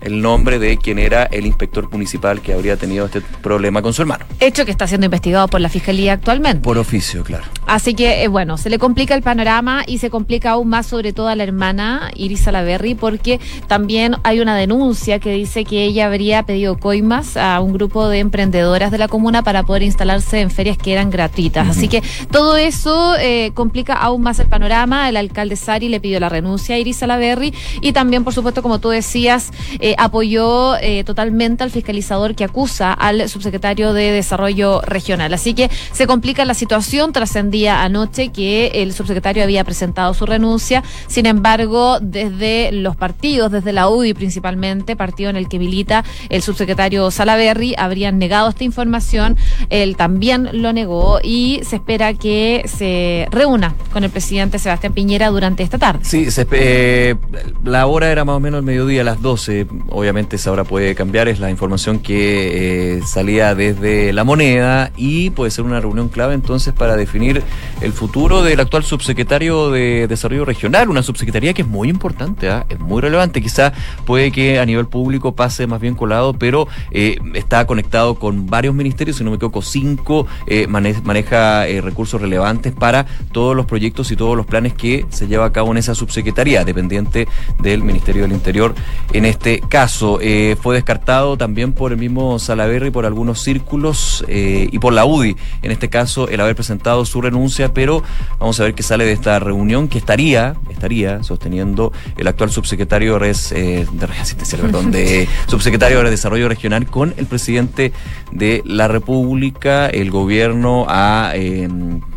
el 0.05 0.21
nombre 0.21 0.59
de 0.59 0.77
quien 0.77 0.99
era 0.99 1.23
el 1.23 1.45
inspector 1.47 1.89
municipal 1.91 2.39
que 2.41 2.53
habría 2.53 2.77
tenido 2.77 3.07
este 3.07 3.21
problema 3.21 3.81
con 3.81 3.91
su 3.91 4.03
hermano. 4.03 4.25
Hecho 4.39 4.63
que 4.63 4.71
está 4.71 4.87
siendo 4.87 5.05
investigado 5.05 5.47
por 5.47 5.59
la 5.59 5.67
Fiscalía 5.67 6.13
actualmente. 6.13 6.61
Por 6.61 6.77
oficio, 6.77 7.23
claro. 7.23 7.45
Así 7.67 7.93
que, 7.93 8.23
eh, 8.23 8.27
bueno, 8.27 8.57
se 8.57 8.69
le 8.69 8.79
complica 8.79 9.15
el 9.15 9.21
panorama 9.21 9.83
y 9.85 9.97
se 9.97 10.09
complica 10.09 10.51
aún 10.51 10.69
más 10.69 10.85
sobre 10.85 11.13
todo 11.13 11.27
a 11.27 11.35
la 11.35 11.43
hermana 11.43 12.11
Iris 12.15 12.41
Salaberry 12.41 12.95
porque 12.95 13.39
también 13.67 14.15
hay 14.23 14.39
una 14.39 14.55
denuncia 14.55 15.19
que 15.19 15.31
dice 15.31 15.65
que 15.65 15.83
ella 15.83 16.05
habría 16.05 16.43
pedido 16.43 16.77
coimas 16.77 17.37
a 17.37 17.59
un 17.59 17.73
grupo 17.73 18.07
de 18.07 18.19
emprendedoras 18.19 18.91
de 18.91 18.97
la 18.97 19.07
comuna 19.07 19.43
para 19.43 19.63
poder 19.63 19.83
instalarse 19.83 20.41
en 20.41 20.51
ferias 20.51 20.77
que 20.77 20.93
eran 20.93 21.09
gratuitas. 21.09 21.67
Así 21.67 21.87
que 21.87 22.01
todo 22.31 22.57
eso 22.57 23.15
eh, 23.17 23.51
complica 23.53 23.93
aún 23.93 24.21
más 24.21 24.39
el 24.39 24.47
panorama. 24.47 25.09
El 25.09 25.17
alcalde 25.17 25.55
Sari 25.55 25.89
le 25.89 25.99
pidió 25.99 26.19
la 26.19 26.29
renuncia 26.29 26.75
a 26.75 26.79
Iris 26.79 26.97
Salaberry 26.97 27.53
y 27.81 27.93
también, 27.93 28.23
por 28.23 28.33
supuesto, 28.33 28.61
como 28.61 28.79
tú 28.79 28.89
decías, 28.89 29.51
eh, 29.79 29.95
apoyó 29.97 30.75
eh, 30.77 31.03
totalmente 31.03 31.63
al 31.63 31.71
fiscalizador 31.71 32.35
que 32.35 32.43
acusa 32.43 32.93
al 32.93 33.27
subsecretario 33.29 33.93
de 33.93 34.11
Desarrollo 34.11 34.81
Regional. 34.81 35.33
Así 35.33 35.53
que 35.53 35.69
se 35.91 36.07
complica 36.07 36.45
la 36.45 36.53
situación. 36.53 37.13
Trascendía 37.55 37.83
anoche 37.83 38.33
que 38.33 38.67
el 38.81 38.91
subsecretario 38.91 39.41
había 39.41 39.63
presentado 39.63 40.13
su 40.13 40.25
renuncia. 40.25 40.83
Sin 41.07 41.25
embargo, 41.25 41.99
desde 42.01 42.73
los 42.73 42.97
partidos, 42.97 43.49
desde 43.49 43.71
la 43.71 43.87
UDI 43.87 44.13
principalmente, 44.13 44.97
partido 44.97 45.29
en 45.29 45.37
el 45.37 45.47
que 45.47 45.57
milita 45.57 46.03
el 46.27 46.41
subsecretario 46.41 47.09
Salaberry, 47.11 47.73
habrían 47.77 48.17
negado 48.17 48.49
esta 48.49 48.65
información. 48.65 49.37
Él 49.69 49.95
también 49.95 50.49
lo 50.51 50.73
negó 50.73 51.19
y 51.23 51.61
se 51.63 51.77
espera 51.77 52.13
que 52.13 52.65
se 52.65 53.27
reúna 53.31 53.73
con 53.93 54.03
el 54.03 54.09
presidente 54.09 54.59
Sebastián 54.59 54.91
Piñera 54.91 55.29
durante 55.29 55.63
esta 55.63 55.77
tarde. 55.77 55.99
Sí, 56.03 56.27
eh, 56.51 57.15
la 57.63 57.87
hora 57.87 58.11
era 58.11 58.25
más 58.25 58.35
o 58.35 58.39
menos 58.41 58.57
el 58.59 58.65
mediodía, 58.65 59.05
las 59.05 59.21
12. 59.21 59.65
Obviamente 59.91 60.35
esa 60.35 60.51
hora 60.51 60.65
puede 60.65 60.93
cambiar, 60.93 61.29
es 61.29 61.39
la 61.39 61.49
información 61.49 61.99
que 61.99 62.97
eh, 62.97 63.01
salía 63.05 63.55
desde 63.55 64.11
la 64.11 64.25
moneda 64.25 64.91
y 64.97 65.29
puede 65.29 65.51
ser 65.51 65.63
una 65.63 65.79
reunión 65.79 66.09
clave 66.09 66.33
entonces 66.33 66.73
para 66.73 66.97
definir 66.97 67.44
el 67.81 67.93
futuro 67.93 68.41
del 68.43 68.59
actual 68.59 68.83
subsecretario 68.83 69.71
de 69.71 70.07
Desarrollo 70.07 70.45
Regional, 70.45 70.89
una 70.89 71.03
subsecretaría 71.03 71.53
que 71.53 71.61
es 71.63 71.67
muy 71.67 71.89
importante, 71.89 72.49
¿ah? 72.49 72.65
es 72.69 72.79
muy 72.79 73.01
relevante. 73.01 73.41
Quizá 73.41 73.73
puede 74.05 74.31
que 74.31 74.59
a 74.59 74.65
nivel 74.65 74.87
público 74.87 75.35
pase 75.35 75.67
más 75.67 75.81
bien 75.81 75.95
colado, 75.95 76.33
pero 76.33 76.67
eh, 76.91 77.17
está 77.33 77.65
conectado 77.67 78.15
con 78.15 78.47
varios 78.47 78.73
ministerios, 78.75 79.17
si 79.17 79.23
no 79.23 79.31
me 79.31 79.37
equivoco, 79.37 79.61
cinco, 79.61 80.27
eh, 80.47 80.67
mane- 80.67 81.01
maneja 81.03 81.67
eh, 81.67 81.81
recursos 81.81 82.21
relevantes 82.21 82.73
para 82.73 83.05
todos 83.31 83.55
los 83.55 83.65
proyectos 83.65 84.11
y 84.11 84.15
todos 84.15 84.35
los 84.37 84.45
planes 84.45 84.73
que 84.73 85.05
se 85.09 85.27
lleva 85.27 85.45
a 85.45 85.51
cabo 85.51 85.71
en 85.71 85.77
esa 85.77 85.95
subsecretaría, 85.95 86.63
dependiente 86.63 87.27
del 87.59 87.83
Ministerio 87.83 88.23
del 88.23 88.31
Interior. 88.31 88.73
En 89.13 89.25
este 89.25 89.59
caso, 89.59 90.19
eh, 90.21 90.55
fue 90.61 90.75
descartado 90.75 91.37
también 91.37 91.73
por 91.73 91.91
el 91.91 91.97
mismo 91.97 92.39
Salaverry, 92.39 92.91
por 92.91 93.05
algunos 93.05 93.41
círculos 93.41 94.23
y 94.27 94.79
por 94.79 94.93
la 94.93 95.05
UDI, 95.05 95.35
en 95.61 95.71
este 95.71 95.89
caso, 95.89 96.27
el 96.29 96.39
haber 96.41 96.55
presentado 96.55 97.05
su 97.05 97.21
renuncia, 97.21 97.34
pero 97.73 98.03
vamos 98.39 98.59
a 98.59 98.63
ver 98.63 98.73
qué 98.73 98.83
sale 98.83 99.05
de 99.05 99.11
esta 99.11 99.39
reunión 99.39 99.87
que 99.87 99.97
estaría, 99.97 100.55
estaría 100.69 101.21
sosteniendo 101.23 101.91
el 102.17 102.27
actual 102.27 102.49
subsecretario 102.49 103.13
de 103.13 103.19
redes, 103.19 103.51
eh, 103.51 103.85
de 103.91 104.07
redes 104.07 104.21
asistenciales, 104.21 104.65
perdón, 104.65 104.91
de 104.91 105.27
subsecretario 105.47 106.03
de 106.03 106.09
Desarrollo 106.09 106.47
Regional 106.47 106.85
con 106.87 107.13
el 107.17 107.25
presidente 107.25 107.91
de 108.31 108.61
la 108.65 108.87
República. 108.87 109.87
El 109.87 110.11
gobierno 110.11 110.85
ha 110.87 111.31
eh, 111.35 111.67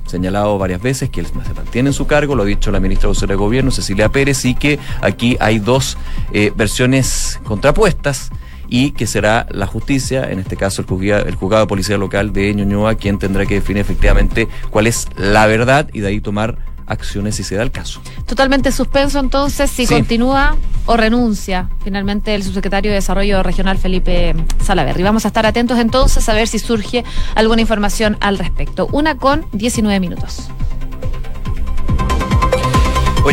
señalado 0.06 0.58
varias 0.58 0.80
veces 0.80 1.10
que 1.10 1.20
él 1.20 1.26
se 1.26 1.54
mantiene 1.54 1.90
en 1.90 1.94
su 1.94 2.06
cargo, 2.06 2.34
lo 2.34 2.44
ha 2.44 2.46
dicho 2.46 2.70
la 2.70 2.80
ministra 2.80 3.08
vocera 3.08 3.32
de 3.32 3.36
Gobierno, 3.36 3.70
Cecilia 3.70 4.08
Pérez, 4.08 4.44
y 4.44 4.54
que 4.54 4.78
aquí 5.02 5.36
hay 5.40 5.58
dos 5.58 5.96
eh, 6.32 6.52
versiones 6.54 7.40
contrapuestas 7.44 8.30
y 8.68 8.92
que 8.92 9.06
será 9.06 9.46
la 9.50 9.66
justicia, 9.66 10.30
en 10.30 10.38
este 10.38 10.56
caso 10.56 10.82
el 10.82 10.88
juzgado, 10.88 11.26
el 11.26 11.34
juzgado 11.34 11.64
de 11.64 11.68
policía 11.68 11.98
local 11.98 12.32
de 12.32 12.54
Ñuñoa, 12.54 12.94
quien 12.96 13.18
tendrá 13.18 13.46
que 13.46 13.54
definir 13.54 13.80
efectivamente 13.80 14.48
cuál 14.70 14.86
es 14.86 15.08
la 15.16 15.46
verdad 15.46 15.88
y 15.92 16.00
de 16.00 16.08
ahí 16.08 16.20
tomar 16.20 16.58
acciones 16.86 17.36
si 17.36 17.44
se 17.44 17.54
da 17.54 17.62
el 17.62 17.70
caso. 17.70 18.00
Totalmente 18.26 18.72
suspenso 18.72 19.18
entonces 19.18 19.70
si 19.70 19.86
Sí. 19.86 19.94
continúa 19.94 20.56
o 20.86 20.96
renuncia 20.96 21.68
finalmente 21.84 22.34
el 22.34 22.42
subsecretario 22.42 22.90
de 22.90 22.94
Desarrollo 22.96 23.42
Regional 23.42 23.76
Felipe 23.76 24.34
Salaverry. 24.64 25.02
Vamos 25.02 25.24
a 25.26 25.28
estar 25.28 25.44
atentos 25.44 25.78
entonces 25.78 26.26
a 26.28 26.32
ver 26.34 26.48
si 26.48 26.58
surge 26.58 27.04
alguna 27.34 27.60
información 27.60 28.16
al 28.20 28.38
respecto. 28.38 28.88
Una 28.92 29.16
con 29.16 29.44
19 29.52 30.00
minutos. 30.00 30.48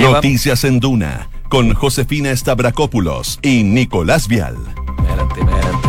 Noticias 0.01 0.65
en 0.65 0.81
Duna 0.81 1.29
con 1.47 1.73
Josefina 1.73 2.35
Stavrakopoulos 2.35 3.39
y 3.41 3.63
Nicolás 3.63 4.27
Vial. 4.27 4.57
Me 5.33 5.84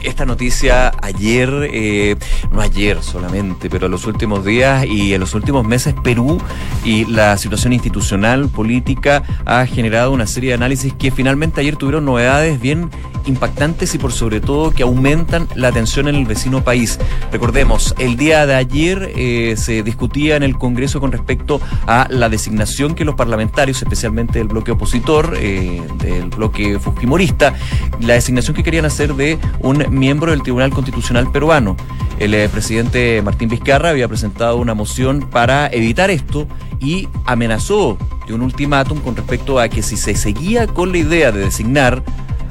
que 0.00 0.08
esta 0.08 0.24
noticia 0.24 0.92
ayer, 1.02 1.68
eh, 1.72 2.16
no 2.50 2.60
ayer 2.60 3.02
solamente, 3.02 3.68
pero 3.68 3.86
en 3.86 3.92
los 3.92 4.06
últimos 4.06 4.44
días 4.44 4.84
y 4.86 5.14
en 5.14 5.20
los 5.20 5.34
últimos 5.34 5.66
meses, 5.66 5.94
Perú 6.02 6.40
y 6.84 7.04
la 7.04 7.36
situación 7.36 7.72
institucional, 7.72 8.48
política, 8.48 9.22
ha 9.44 9.66
generado 9.66 10.12
una 10.12 10.26
serie 10.26 10.50
de 10.50 10.54
análisis 10.54 10.92
que 10.94 11.10
finalmente 11.10 11.60
ayer 11.60 11.76
tuvieron 11.76 12.04
novedades 12.04 12.60
bien 12.60 12.90
impactantes 13.26 13.94
y 13.94 13.98
por 13.98 14.12
sobre 14.12 14.40
todo 14.40 14.70
que 14.70 14.82
aumentan 14.82 15.48
la 15.54 15.72
tensión 15.72 16.08
en 16.08 16.14
el 16.14 16.26
vecino 16.26 16.62
país. 16.62 16.98
Recordemos, 17.32 17.94
el 17.98 18.16
día 18.16 18.46
de 18.46 18.54
ayer 18.54 19.12
eh, 19.16 19.54
se 19.56 19.82
discutía 19.82 20.36
en 20.36 20.42
el 20.42 20.56
Congreso 20.56 21.00
con 21.00 21.12
respecto 21.12 21.60
a 21.86 22.06
la 22.10 22.28
designación 22.28 22.94
que 22.94 23.04
los 23.04 23.14
parlamentarios, 23.14 23.82
especialmente 23.82 24.38
del 24.38 24.48
bloque 24.48 24.72
opositor, 24.72 25.36
eh, 25.38 25.82
del 26.00 26.28
bloque 26.30 26.78
fujimorista, 26.78 27.54
la 28.00 28.14
designación 28.14 28.54
que 28.54 28.62
querían 28.62 28.84
hacer 28.84 29.14
de 29.14 29.38
un 29.60 29.83
miembro 29.90 30.30
del 30.30 30.42
Tribunal 30.42 30.70
Constitucional 30.70 31.30
peruano. 31.30 31.76
El 32.18 32.34
eh, 32.34 32.48
presidente 32.48 33.22
Martín 33.22 33.48
Vizcarra 33.48 33.90
había 33.90 34.08
presentado 34.08 34.56
una 34.56 34.74
moción 34.74 35.28
para 35.30 35.66
evitar 35.68 36.10
esto 36.10 36.46
y 36.80 37.08
amenazó 37.24 37.98
de 38.26 38.34
un 38.34 38.42
ultimátum 38.42 39.00
con 39.00 39.16
respecto 39.16 39.58
a 39.58 39.68
que 39.68 39.82
si 39.82 39.96
se 39.96 40.14
seguía 40.14 40.66
con 40.66 40.92
la 40.92 40.98
idea 40.98 41.32
de 41.32 41.40
designar 41.40 42.02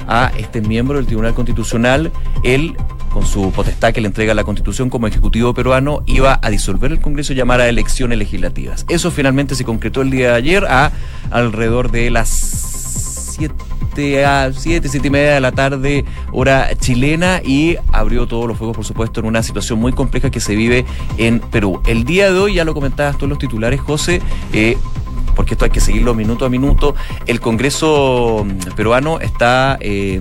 a 0.06 0.32
este 0.36 0.60
miembro 0.60 0.96
del 0.96 1.06
Tribunal 1.06 1.34
Constitucional, 1.34 2.12
él 2.42 2.76
con 3.14 3.24
su 3.24 3.52
potestad 3.52 3.92
que 3.92 4.00
le 4.00 4.08
entrega 4.08 4.34
la 4.34 4.42
Constitución 4.42 4.90
como 4.90 5.06
Ejecutivo 5.06 5.54
peruano, 5.54 6.02
iba 6.04 6.40
a 6.42 6.50
disolver 6.50 6.90
el 6.90 7.00
Congreso 7.00 7.32
y 7.32 7.36
llamar 7.36 7.60
a 7.60 7.68
elecciones 7.68 8.18
legislativas. 8.18 8.84
Eso 8.88 9.12
finalmente 9.12 9.54
se 9.54 9.64
concretó 9.64 10.02
el 10.02 10.10
día 10.10 10.30
de 10.30 10.34
ayer 10.34 10.64
a 10.64 10.90
alrededor 11.30 11.92
de 11.92 12.10
las 12.10 12.28
7 12.28 13.54
a 14.26 14.52
7, 14.52 14.88
7 14.88 15.06
y 15.06 15.10
media 15.10 15.34
de 15.34 15.40
la 15.40 15.52
tarde, 15.52 16.04
hora 16.32 16.70
chilena, 16.76 17.40
y 17.44 17.76
abrió 17.92 18.26
todos 18.26 18.46
los 18.48 18.58
fuegos, 18.58 18.76
por 18.76 18.84
supuesto, 18.84 19.20
en 19.20 19.26
una 19.26 19.42
situación 19.42 19.78
muy 19.78 19.92
compleja 19.92 20.30
que 20.30 20.40
se 20.40 20.54
vive 20.56 20.84
en 21.16 21.40
Perú. 21.40 21.80
El 21.86 22.04
día 22.04 22.32
de 22.32 22.38
hoy, 22.38 22.54
ya 22.54 22.64
lo 22.64 22.74
comentabas 22.74 23.18
tú 23.18 23.26
los 23.26 23.38
titulares, 23.38 23.80
José, 23.80 24.20
eh, 24.52 24.76
porque 25.34 25.54
esto 25.54 25.64
hay 25.64 25.70
que 25.70 25.80
seguirlo 25.80 26.14
minuto 26.14 26.44
a 26.44 26.48
minuto, 26.48 26.94
el 27.26 27.40
Congreso 27.40 28.46
peruano 28.76 29.20
está... 29.20 29.78
Eh, 29.80 30.20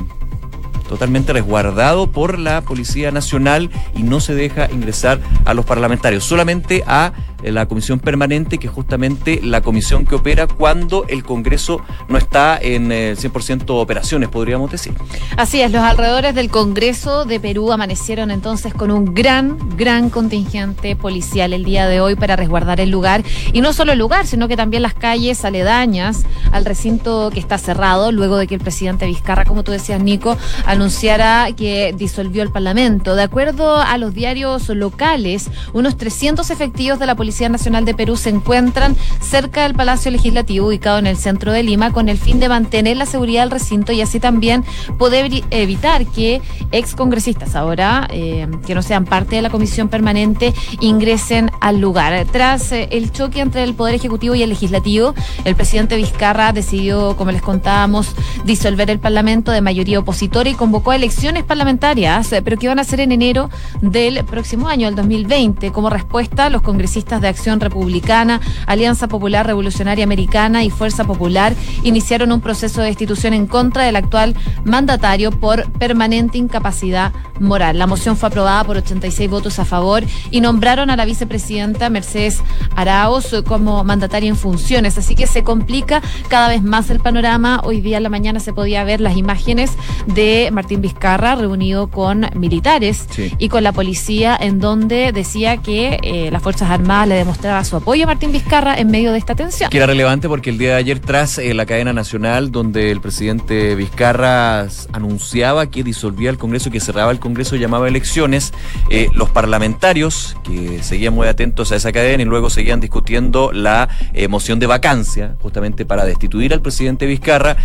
totalmente 0.93 1.33
resguardado 1.33 2.11
por 2.11 2.37
la 2.37 2.61
Policía 2.61 3.09
Nacional 3.09 3.71
y 3.95 4.03
no 4.03 4.19
se 4.19 4.35
deja 4.35 4.69
ingresar 4.71 5.19
a 5.43 5.55
los 5.55 5.65
parlamentarios, 5.65 6.23
solamente 6.23 6.83
a 6.85 7.13
la 7.41 7.65
comisión 7.65 7.99
permanente, 7.99 8.59
que 8.59 8.67
es 8.67 8.73
justamente 8.73 9.41
la 9.43 9.61
comisión 9.61 10.05
que 10.05 10.15
opera 10.15 10.47
cuando 10.47 11.05
el 11.07 11.23
Congreso 11.23 11.81
no 12.07 12.17
está 12.17 12.57
en 12.61 12.89
100% 12.89 13.61
eh, 13.61 13.63
operaciones, 13.69 14.29
podríamos 14.29 14.71
decir. 14.71 14.93
Así 15.35 15.61
es, 15.61 15.71
los 15.71 15.81
alrededores 15.81 16.35
del 16.35 16.49
Congreso 16.49 17.25
de 17.25 17.39
Perú 17.39 17.71
amanecieron 17.71 18.29
entonces 18.31 18.73
con 18.73 18.91
un 18.91 19.13
gran, 19.13 19.57
gran 19.75 20.11
contingente 20.11 20.95
policial 20.95 21.53
el 21.53 21.65
día 21.65 21.87
de 21.87 22.01
hoy 22.01 22.15
para 22.15 22.35
resguardar 22.35 22.79
el 22.79 22.91
lugar. 22.91 23.23
Y 23.51 23.61
no 23.61 23.73
solo 23.73 23.93
el 23.93 23.99
lugar, 23.99 24.27
sino 24.27 24.47
que 24.47 24.55
también 24.55 24.83
las 24.83 24.93
calles 24.93 25.43
aledañas 25.43 26.25
al 26.51 26.65
recinto 26.65 27.31
que 27.33 27.39
está 27.39 27.57
cerrado, 27.57 28.11
luego 28.11 28.37
de 28.37 28.47
que 28.47 28.55
el 28.55 28.61
presidente 28.61 29.05
Vizcarra, 29.07 29.43
como 29.43 29.63
tú 29.63 29.71
decías, 29.71 30.01
Nico, 30.01 30.37
anunciara 30.83 31.47
que 31.55 31.95
disolvió 31.97 32.43
el 32.43 32.51
Parlamento. 32.51 33.15
De 33.15 33.23
acuerdo 33.23 33.77
a 33.77 33.97
los 33.97 34.13
diarios 34.13 34.67
locales, 34.67 35.49
unos 35.71 35.95
300 35.95 36.49
efectivos 36.49 36.99
de 36.99 37.05
la 37.05 37.15
Policía 37.15 37.47
Nacional 37.47 37.85
de 37.85 37.93
Perú 37.93 38.17
se 38.17 38.29
encuentran 38.29 38.97
cerca 39.21 39.63
del 39.63 39.75
Palacio 39.75 40.11
Legislativo, 40.11 40.67
ubicado 40.67 40.99
en 40.99 41.07
el 41.07 41.15
centro 41.15 41.53
de 41.53 41.63
Lima, 41.63 41.93
con 41.93 42.09
el 42.09 42.17
fin 42.17 42.41
de 42.41 42.49
mantener 42.49 42.97
la 42.97 43.05
seguridad 43.05 43.43
del 43.43 43.51
recinto 43.51 43.93
y 43.93 44.01
así 44.01 44.19
también 44.19 44.65
poder 44.97 45.31
evitar 45.51 46.05
que 46.05 46.41
excongresistas 46.73 47.55
ahora, 47.55 48.09
eh, 48.11 48.45
que 48.67 48.75
no 48.75 48.81
sean 48.81 49.05
parte 49.05 49.37
de 49.37 49.41
la 49.41 49.49
comisión 49.49 49.87
permanente, 49.87 50.53
ingresen 50.81 51.49
al 51.61 51.79
lugar. 51.79 52.25
Tras 52.29 52.73
eh, 52.73 52.89
el 52.91 53.13
choque 53.13 53.39
entre 53.39 53.63
el 53.63 53.73
Poder 53.73 53.95
Ejecutivo 53.95 54.35
y 54.35 54.43
el 54.43 54.49
Legislativo, 54.49 55.15
el 55.45 55.55
presidente 55.55 55.95
Vizcarra 55.95 56.51
decidió, 56.51 57.15
como 57.15 57.31
les 57.31 57.41
contábamos, 57.41 58.13
disolver 58.43 58.89
el 58.89 58.99
Parlamento 58.99 59.53
de 59.53 59.61
mayoría 59.61 59.99
opositora 59.99 60.49
y 60.49 60.55
convocó 60.73 60.93
elecciones 60.93 61.43
parlamentarias, 61.43 62.33
eh, 62.33 62.41
pero 62.41 62.57
que 62.57 62.67
van 62.67 62.79
a 62.79 62.83
ser 62.83 62.99
en 62.99 63.11
enero 63.11 63.51
del 63.81 64.25
próximo 64.25 64.67
año, 64.67 64.87
el 64.87 64.95
2020. 64.95 65.71
Como 65.71 65.91
respuesta, 65.91 66.49
los 66.49 66.63
congresistas 66.63 67.21
de 67.21 67.27
Acción 67.27 67.59
Republicana, 67.59 68.41
Alianza 68.65 69.07
Popular 69.07 69.45
Revolucionaria 69.45 70.03
Americana 70.03 70.63
y 70.63 70.71
Fuerza 70.71 71.03
Popular 71.03 71.53
iniciaron 71.83 72.31
un 72.31 72.41
proceso 72.41 72.81
de 72.81 72.87
destitución 72.87 73.35
en 73.35 73.45
contra 73.45 73.83
del 73.83 73.95
actual 73.95 74.35
mandatario 74.63 75.29
por 75.29 75.71
permanente 75.73 76.39
incapacidad 76.39 77.13
moral. 77.39 77.77
La 77.77 77.85
moción 77.85 78.17
fue 78.17 78.29
aprobada 78.29 78.63
por 78.63 78.77
86 78.77 79.29
votos 79.29 79.59
a 79.59 79.65
favor 79.65 80.03
y 80.31 80.41
nombraron 80.41 80.89
a 80.89 80.95
la 80.95 81.05
vicepresidenta 81.05 81.91
Mercedes 81.91 82.41
Arauz 82.75 83.35
como 83.45 83.83
mandataria 83.83 84.29
en 84.29 84.35
funciones. 84.35 84.97
Así 84.97 85.13
que 85.13 85.27
se 85.27 85.43
complica 85.43 86.01
cada 86.29 86.47
vez 86.47 86.63
más 86.63 86.89
el 86.89 86.99
panorama. 86.99 87.61
Hoy 87.63 87.81
día 87.81 87.97
en 87.97 88.03
la 88.03 88.09
mañana 88.09 88.39
se 88.39 88.53
podía 88.53 88.83
ver 88.83 89.01
las 89.01 89.17
imágenes 89.17 89.71
de 90.07 90.49
Martín 90.53 90.81
Vizcarra 90.81 91.35
reunido 91.35 91.87
con 91.87 92.25
militares 92.35 93.07
y 93.37 93.49
con 93.49 93.63
la 93.63 93.71
policía 93.71 94.37
en 94.39 94.59
donde 94.59 95.11
decía 95.11 95.57
que 95.57 95.99
eh, 96.03 96.29
las 96.31 96.41
Fuerzas 96.41 96.69
Armadas 96.69 97.07
le 97.07 97.15
demostraba 97.15 97.63
su 97.63 97.75
apoyo 97.75 98.03
a 98.03 98.07
Martín 98.07 98.31
Vizcarra 98.31 98.75
en 98.75 98.87
medio 98.91 99.11
de 99.11 99.17
esta 99.17 99.35
tensión. 99.35 99.69
Que 99.69 99.77
era 99.77 99.87
relevante 99.87 100.27
porque 100.27 100.49
el 100.49 100.57
día 100.57 100.69
de 100.69 100.75
ayer, 100.75 100.99
tras 100.99 101.37
eh, 101.37 101.53
la 101.53 101.65
cadena 101.65 101.93
nacional, 101.93 102.51
donde 102.51 102.91
el 102.91 103.01
presidente 103.01 103.75
Vizcarra 103.75 104.67
anunciaba 104.91 105.67
que 105.67 105.83
disolvía 105.83 106.29
el 106.29 106.37
Congreso, 106.37 106.71
que 106.71 106.79
cerraba 106.79 107.11
el 107.11 107.19
Congreso, 107.19 107.55
llamaba 107.55 107.87
elecciones, 107.87 108.53
eh, 108.89 109.09
los 109.13 109.29
parlamentarios, 109.29 110.37
que 110.43 110.81
seguían 110.83 111.13
muy 111.13 111.27
atentos 111.27 111.71
a 111.71 111.75
esa 111.75 111.91
cadena 111.91 112.23
y 112.23 112.25
luego 112.25 112.49
seguían 112.49 112.79
discutiendo 112.79 113.51
la 113.51 113.89
moción 114.29 114.59
de 114.59 114.67
vacancia, 114.67 115.35
justamente 115.41 115.85
para 115.85 116.05
destituir 116.05 116.53
al 116.53 116.61
presidente 116.61 117.05
Vizcarra, 117.05 117.57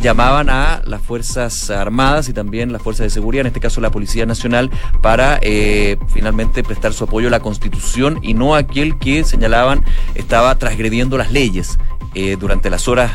llamaban 0.00 0.50
a 0.50 0.82
las 0.84 1.02
Fuerzas 1.02 1.70
Armadas 1.70 2.28
y 2.28 2.32
también 2.36 2.72
las 2.72 2.82
Fuerzas 2.82 3.04
de 3.04 3.10
Seguridad, 3.10 3.40
en 3.40 3.48
este 3.48 3.60
caso 3.60 3.80
la 3.80 3.90
Policía 3.90 4.26
Nacional, 4.26 4.70
para 5.00 5.40
finalmente 6.12 6.62
prestar 6.62 6.92
su 6.92 7.04
apoyo 7.04 7.26
a 7.28 7.30
la 7.30 7.40
Constitución 7.40 8.20
y 8.22 8.34
no 8.34 8.54
a 8.54 8.58
aquel 8.58 8.98
que 8.98 9.24
señalaban 9.24 9.84
estaba 10.14 10.54
transgrediendo 10.56 11.18
las 11.18 11.32
leyes. 11.32 11.78
Eh, 12.18 12.38
durante 12.40 12.70
las 12.70 12.88
horas 12.88 13.12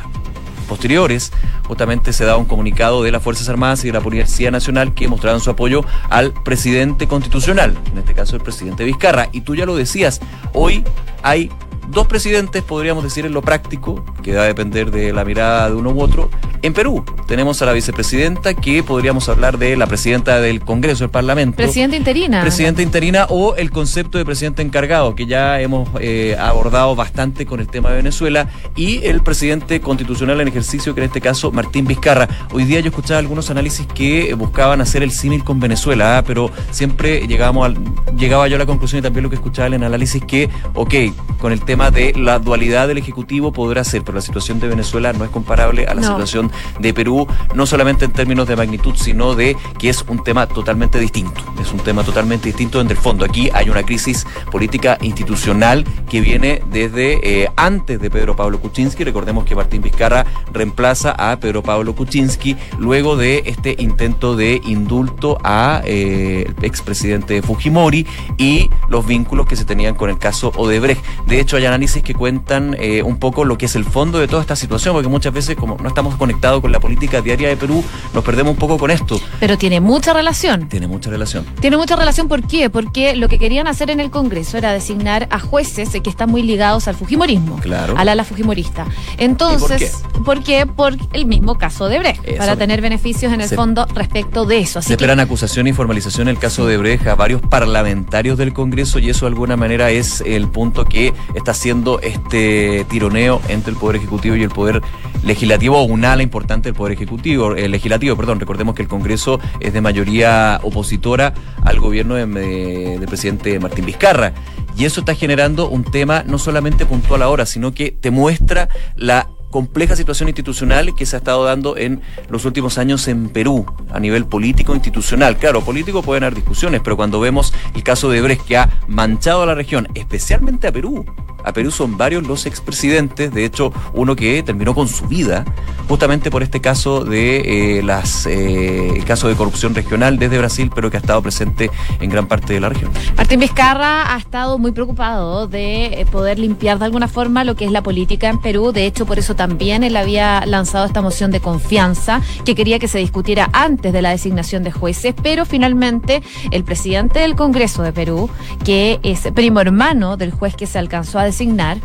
posteriores, 0.70 1.32
justamente 1.68 2.14
se 2.14 2.24
da 2.24 2.38
un 2.38 2.46
comunicado 2.46 3.02
de 3.02 3.12
las 3.12 3.24
Fuerzas 3.24 3.50
Armadas 3.50 3.84
y 3.84 3.88
de 3.88 3.94
la 3.94 4.02
Policía 4.02 4.52
Nacional 4.52 4.94
que 4.94 5.08
mostraron 5.08 5.42
su 5.42 5.50
apoyo 5.50 5.84
al 6.10 6.34
presidente 6.34 7.08
constitucional, 7.08 7.76
en 7.92 7.98
este 7.98 8.14
caso 8.14 8.36
el 8.36 8.44
presidente 8.44 8.84
Vizcarra. 8.84 9.30
Y 9.32 9.42
tú 9.42 9.56
ya 9.56 9.66
lo 9.66 9.76
decías, 9.76 10.22
hoy 10.54 10.84
hay 11.24 11.50
dos 11.90 12.06
presidentes, 12.06 12.62
podríamos 12.62 13.04
decir 13.04 13.26
en 13.26 13.34
lo 13.34 13.42
práctico, 13.42 14.06
que 14.22 14.36
va 14.36 14.44
a 14.44 14.46
depender 14.46 14.92
de 14.92 15.12
la 15.14 15.26
mirada 15.26 15.68
de 15.70 15.76
uno 15.76 15.90
u 15.90 16.02
otro. 16.02 16.30
En 16.64 16.74
Perú 16.74 17.04
tenemos 17.26 17.60
a 17.62 17.66
la 17.66 17.74
vicepresidenta, 17.74 18.54
que 18.54 18.84
podríamos 18.84 19.28
hablar 19.30 19.58
de 19.58 19.76
la 19.76 19.88
presidenta 19.88 20.40
del 20.40 20.60
Congreso, 20.60 21.06
del 21.06 21.10
Parlamento. 21.10 21.56
Presidenta 21.56 21.96
interina. 21.96 22.42
Presidenta 22.42 22.84
interina 22.84 23.26
o 23.30 23.56
el 23.56 23.72
concepto 23.72 24.20
de 24.20 24.26
presidente 24.26 24.62
encargado, 24.62 25.16
que 25.16 25.26
ya 25.26 25.60
hemos 25.60 25.90
eh, 26.00 26.36
abordado 26.40 26.96
bastante 26.96 27.48
con 27.48 27.62
el 27.62 27.68
tema 27.68 27.90
de 27.90 27.96
Venezuela, 27.96 28.48
y 28.76 29.04
el 29.06 29.22
presidente 29.24 29.82
constitucional 29.82 30.40
en 30.40 30.50
ejercicio, 30.50 30.94
que 30.94 31.02
en 31.02 31.08
este 31.08 31.20
caso 31.20 31.52
Martín 31.52 31.88
Vizcarra. 31.88 32.28
Hoy 32.54 32.66
día 32.66 32.80
yo 32.80 32.90
escuchaba 32.90 33.20
algunos 33.20 33.50
análisis 33.50 33.88
que 33.88 34.34
buscaban 34.36 34.82
hacer 34.82 35.02
el 35.02 35.12
símil 35.12 35.44
con 35.44 35.60
Venezuela, 35.60 36.20
¿ah? 36.20 36.24
pero 36.24 36.52
siempre 36.70 37.26
llegábamos 37.28 37.66
al, 37.66 37.78
llegaba 38.16 38.48
yo 38.48 38.58
a 38.58 38.60
la 38.60 38.68
conclusión 38.68 39.00
y 39.00 39.02
también 39.02 39.24
lo 39.24 39.30
que 39.30 39.38
escuchaba 39.38 39.68
en 39.68 39.76
el 39.76 39.84
análisis 39.84 40.24
que, 40.24 40.50
ok, 40.76 40.94
con 41.40 41.52
el 41.52 41.64
tema 41.64 41.90
de 41.90 42.14
la 42.14 42.38
dualidad 42.38 42.88
del 42.88 43.00
Ejecutivo 43.00 43.52
podrá 43.52 43.84
ser, 43.84 44.04
pero 44.04 44.16
la 44.16 44.22
situación 44.22 44.60
de 44.60 44.68
Venezuela 44.68 45.12
no 45.12 45.26
es 45.26 45.32
comparable 45.32 45.86
a 45.88 45.96
la 45.96 46.04
situación 46.04 46.51
de 46.80 46.94
Perú, 46.94 47.28
no 47.56 47.66
solamente 47.66 48.06
en 48.06 48.12
términos 48.12 48.48
de 48.48 48.56
magnitud, 48.56 48.96
sino 48.96 49.36
de 49.36 49.56
que 49.80 49.90
es 49.90 50.04
un 50.08 50.24
tema 50.24 50.48
totalmente 50.48 51.00
distinto. 51.00 51.42
Es 51.62 51.72
un 51.72 51.80
tema 51.80 52.04
totalmente 52.04 52.48
distinto 52.48 52.82
en 52.82 52.90
el 52.90 52.98
fondo. 52.98 53.26
Aquí 53.26 53.50
hay 53.54 53.70
una 53.70 53.84
crisis 53.84 54.26
política 54.52 54.98
institucional 55.02 55.86
que 56.10 56.22
viene 56.22 56.62
desde 56.72 57.44
eh, 57.44 57.50
antes 57.56 58.00
de 58.00 58.10
Pedro 58.10 58.36
Pablo 58.36 58.60
Kuczynski. 58.60 59.04
Recordemos 59.04 59.46
que 59.46 59.56
Martín 59.56 59.82
Vizcarra 59.82 60.26
reemplaza 60.52 61.12
a 61.12 61.38
Pedro 61.40 61.64
Pablo 61.64 61.96
Kuczynski 61.96 62.56
luego 62.78 63.16
de 63.16 63.44
este 63.46 63.76
intento 63.80 64.36
de 64.36 64.62
indulto 64.66 65.38
a 65.44 65.82
eh, 65.86 66.46
el 66.48 66.66
expresidente 66.66 67.42
Fujimori 67.42 68.06
y 68.38 68.70
los 68.90 69.06
vínculos 69.06 69.48
que 69.48 69.56
se 69.56 69.66
tenían 69.66 69.96
con 69.96 70.10
el 70.10 70.18
caso 70.18 70.52
Odebrecht. 70.56 71.04
De 71.28 71.40
hecho, 71.40 71.58
hay 71.58 71.66
análisis 71.66 72.04
que 72.04 72.14
cuentan 72.14 72.76
eh, 72.80 73.04
un 73.04 73.18
poco 73.18 73.46
lo 73.46 73.58
que 73.58 73.66
es 73.66 73.76
el 73.76 73.86
fondo 73.86 74.20
de 74.20 74.28
toda 74.28 74.42
esta 74.42 74.56
situación, 74.56 74.94
porque 74.94 75.10
muchas 75.10 75.34
veces 75.34 75.56
como 75.56 75.78
no 75.78 75.88
estamos 75.88 76.16
conectados 76.16 76.41
conectado 76.42 76.62
con 76.62 76.72
la 76.72 76.80
política 76.80 77.22
diaria 77.22 77.50
de 77.50 77.58
Perú, 77.58 77.84
nos 78.16 78.24
perdemos 78.24 78.54
un 78.54 78.58
poco 78.58 78.80
con 78.80 78.90
esto. 78.90 79.22
Pero 79.40 79.60
tiene 79.60 79.80
mucha 79.80 80.12
relación. 80.12 80.68
Tiene 80.68 80.88
mucha 80.88 81.12
relación. 81.12 81.46
Tiene 81.60 81.78
mucha 81.78 81.96
relación, 81.96 82.28
¿por 82.28 82.48
qué? 82.48 82.72
Porque 82.72 83.16
lo 83.16 83.30
que 83.30 83.38
querían 83.38 83.68
hacer 83.68 83.92
en 83.92 84.00
el 84.00 84.10
Congreso 84.10 84.58
era 84.58 84.74
designar 84.74 85.28
a 85.30 85.40
jueces 85.40 85.90
que 85.90 86.10
están 86.10 86.32
muy 86.32 86.42
ligados 86.42 86.88
al 86.88 86.96
Fujimorismo. 86.96 87.60
Claro. 87.60 87.94
Al 87.96 88.10
ala 88.10 88.24
Fujimorista. 88.24 88.88
Entonces, 89.20 90.02
por 90.26 90.44
qué? 90.44 90.66
por 90.66 90.96
el 91.14 91.26
mismo 91.26 91.58
caso 91.58 91.90
de 91.90 92.00
Brecht, 92.00 92.38
para 92.38 92.56
tener 92.56 92.82
beneficios 92.82 93.32
en 93.34 93.42
el 93.42 93.50
fondo 93.50 93.86
respecto 93.94 94.46
de 94.46 94.60
eso. 94.60 94.80
Así 94.80 94.88
se 94.88 94.94
esperan 94.94 95.20
acusación 95.20 95.68
y 95.68 95.74
formalización 95.74 96.28
en 96.28 96.36
el 96.36 96.40
caso 96.40 96.66
de 96.66 96.78
Brecht 96.78 97.06
a 97.08 97.16
varios 97.16 97.42
parlamentarios 97.42 98.38
del 98.38 98.54
Congreso 98.54 98.98
y 99.00 99.10
eso 99.10 99.26
de 99.26 99.30
alguna 99.30 99.58
manera 99.58 99.92
es 99.92 100.22
el 100.22 100.48
punto 100.48 100.86
que 100.86 101.14
está 101.36 101.52
haciendo 101.52 102.00
este 102.00 102.86
tironeo 102.90 103.42
entre 103.48 103.72
el 103.72 103.78
Poder 103.78 103.98
Ejecutivo 103.98 104.36
y 104.36 104.44
el 104.44 104.50
Poder 104.50 104.82
Legislativo, 105.24 105.78
o 105.78 105.84
un 105.84 106.04
ala 106.04 106.24
importante 106.32 106.70
del 106.70 106.76
Poder 106.76 106.94
Ejecutivo, 106.94 107.56
el 107.56 107.72
Legislativo, 107.72 108.16
perdón. 108.16 108.40
Recordemos 108.40 108.74
que 108.74 108.84
el 108.84 108.88
Congreso 108.88 109.42
es 109.60 109.74
de 109.74 109.82
mayoría 109.82 110.62
opositora 110.64 111.34
al 111.64 111.78
gobierno 111.80 112.16
del 112.16 113.06
presidente 113.06 113.60
Martín 113.60 113.86
Vizcarra. 113.86 114.32
Y 114.78 114.86
eso 114.86 115.02
está 115.02 115.14
generando 115.14 115.68
un 115.68 115.84
tema 115.84 116.24
no 116.26 116.38
solamente 116.38 116.86
puntual 116.86 117.22
ahora, 117.22 117.46
sino 117.46 117.74
que 117.74 117.92
te 117.92 118.12
muestra 118.12 118.70
la 118.96 119.28
compleja 119.52 119.96
situación 119.96 120.30
institucional 120.30 120.96
que 120.96 121.06
se 121.06 121.16
ha 121.16 121.20
estado 121.20 121.44
dando 121.44 121.78
en 121.78 122.02
los 122.30 122.46
últimos 122.46 122.78
años 122.78 123.08
en 123.08 123.30
Perú, 123.30 123.66
a 123.92 124.00
nivel 124.00 124.26
político 124.26 124.74
institucional. 124.74 125.38
Claro, 125.38 125.62
político 125.62 126.02
pueden 126.02 126.24
haber 126.24 126.36
discusiones, 126.36 126.82
pero 126.84 126.98
cuando 126.98 127.20
vemos 127.20 127.54
el 127.76 127.84
caso 127.84 128.10
de 128.10 128.22
Brecht 128.22 128.46
que 128.46 128.58
ha 128.58 128.70
manchado 128.88 129.44
a 129.44 129.46
la 129.46 129.56
región, 129.56 129.88
especialmente 129.94 130.68
a 130.68 130.72
Perú, 130.72 131.06
a 131.44 131.54
Perú 131.54 131.72
son 131.72 131.98
varios 131.98 132.28
los 132.28 132.46
expresidentes, 132.46 133.34
de 133.34 133.46
hecho 133.46 133.74
uno 133.94 134.16
que 134.16 134.44
terminó 134.44 134.74
con 134.76 134.88
su 134.88 135.08
vida 135.08 135.46
justamente 135.88 136.32
por 136.32 136.44
este 136.44 136.62
caso 136.62 137.04
de 137.04 137.80
eh, 137.80 137.84
las 137.84 138.26
eh, 138.26 139.04
de 139.04 139.36
corrupción 139.36 139.76
regional 139.76 140.18
desde 140.18 140.38
Brasil, 140.38 140.72
pero 140.74 140.90
que 140.90 140.98
ha 140.98 141.00
estado 141.02 141.22
presente 141.22 141.70
en 142.00 142.10
gran 142.10 142.28
parte 142.28 142.54
de 142.54 142.62
la 142.62 142.70
región. 142.70 142.92
Martín 143.18 143.42
Vizcarra 143.42 144.16
ha 144.16 144.18
estado 144.18 144.58
muy 144.58 144.72
preocupado 144.72 145.48
de 145.48 146.02
eh, 146.02 146.06
poder 146.10 146.40
limpiar 146.40 146.80
de 146.80 146.86
alguna 146.86 147.10
forma 147.10 147.44
lo 147.44 147.56
que 147.56 147.66
es 147.66 147.72
la 147.72 147.84
política 147.84 148.30
en 148.30 148.40
Perú. 148.40 148.72
De 148.72 148.86
hecho, 148.86 149.06
por 149.06 149.20
eso 149.20 149.36
también 149.42 149.84
él 149.84 149.98
había 149.98 150.46
lanzado 150.46 150.86
esta 150.86 151.02
moción 151.02 151.32
de 151.32 151.40
confianza 151.40 152.22
que 152.46 152.54
quería 152.54 152.78
que 152.78 152.88
se 152.88 153.00
discutiera 153.00 153.50
antes 153.54 153.92
de 153.92 154.04
la 154.04 154.12
designación 154.12 154.64
de 154.64 154.72
jueces, 154.72 155.16
pero 155.24 155.48
finalmente 155.48 156.22
el 156.52 156.64
presidente 156.64 157.22
del 157.22 157.36
Congreso 157.36 157.82
de 157.82 157.92
Perú, 157.92 158.30
que 158.64 159.00
es 159.02 159.22
primo 159.34 159.60
hermano 159.60 160.16
del 160.16 160.30
juez 160.30 160.56
que 160.56 160.68
se 160.68 160.78
alcanzó 160.78 161.18
a 161.18 161.24
designar, 161.24 161.80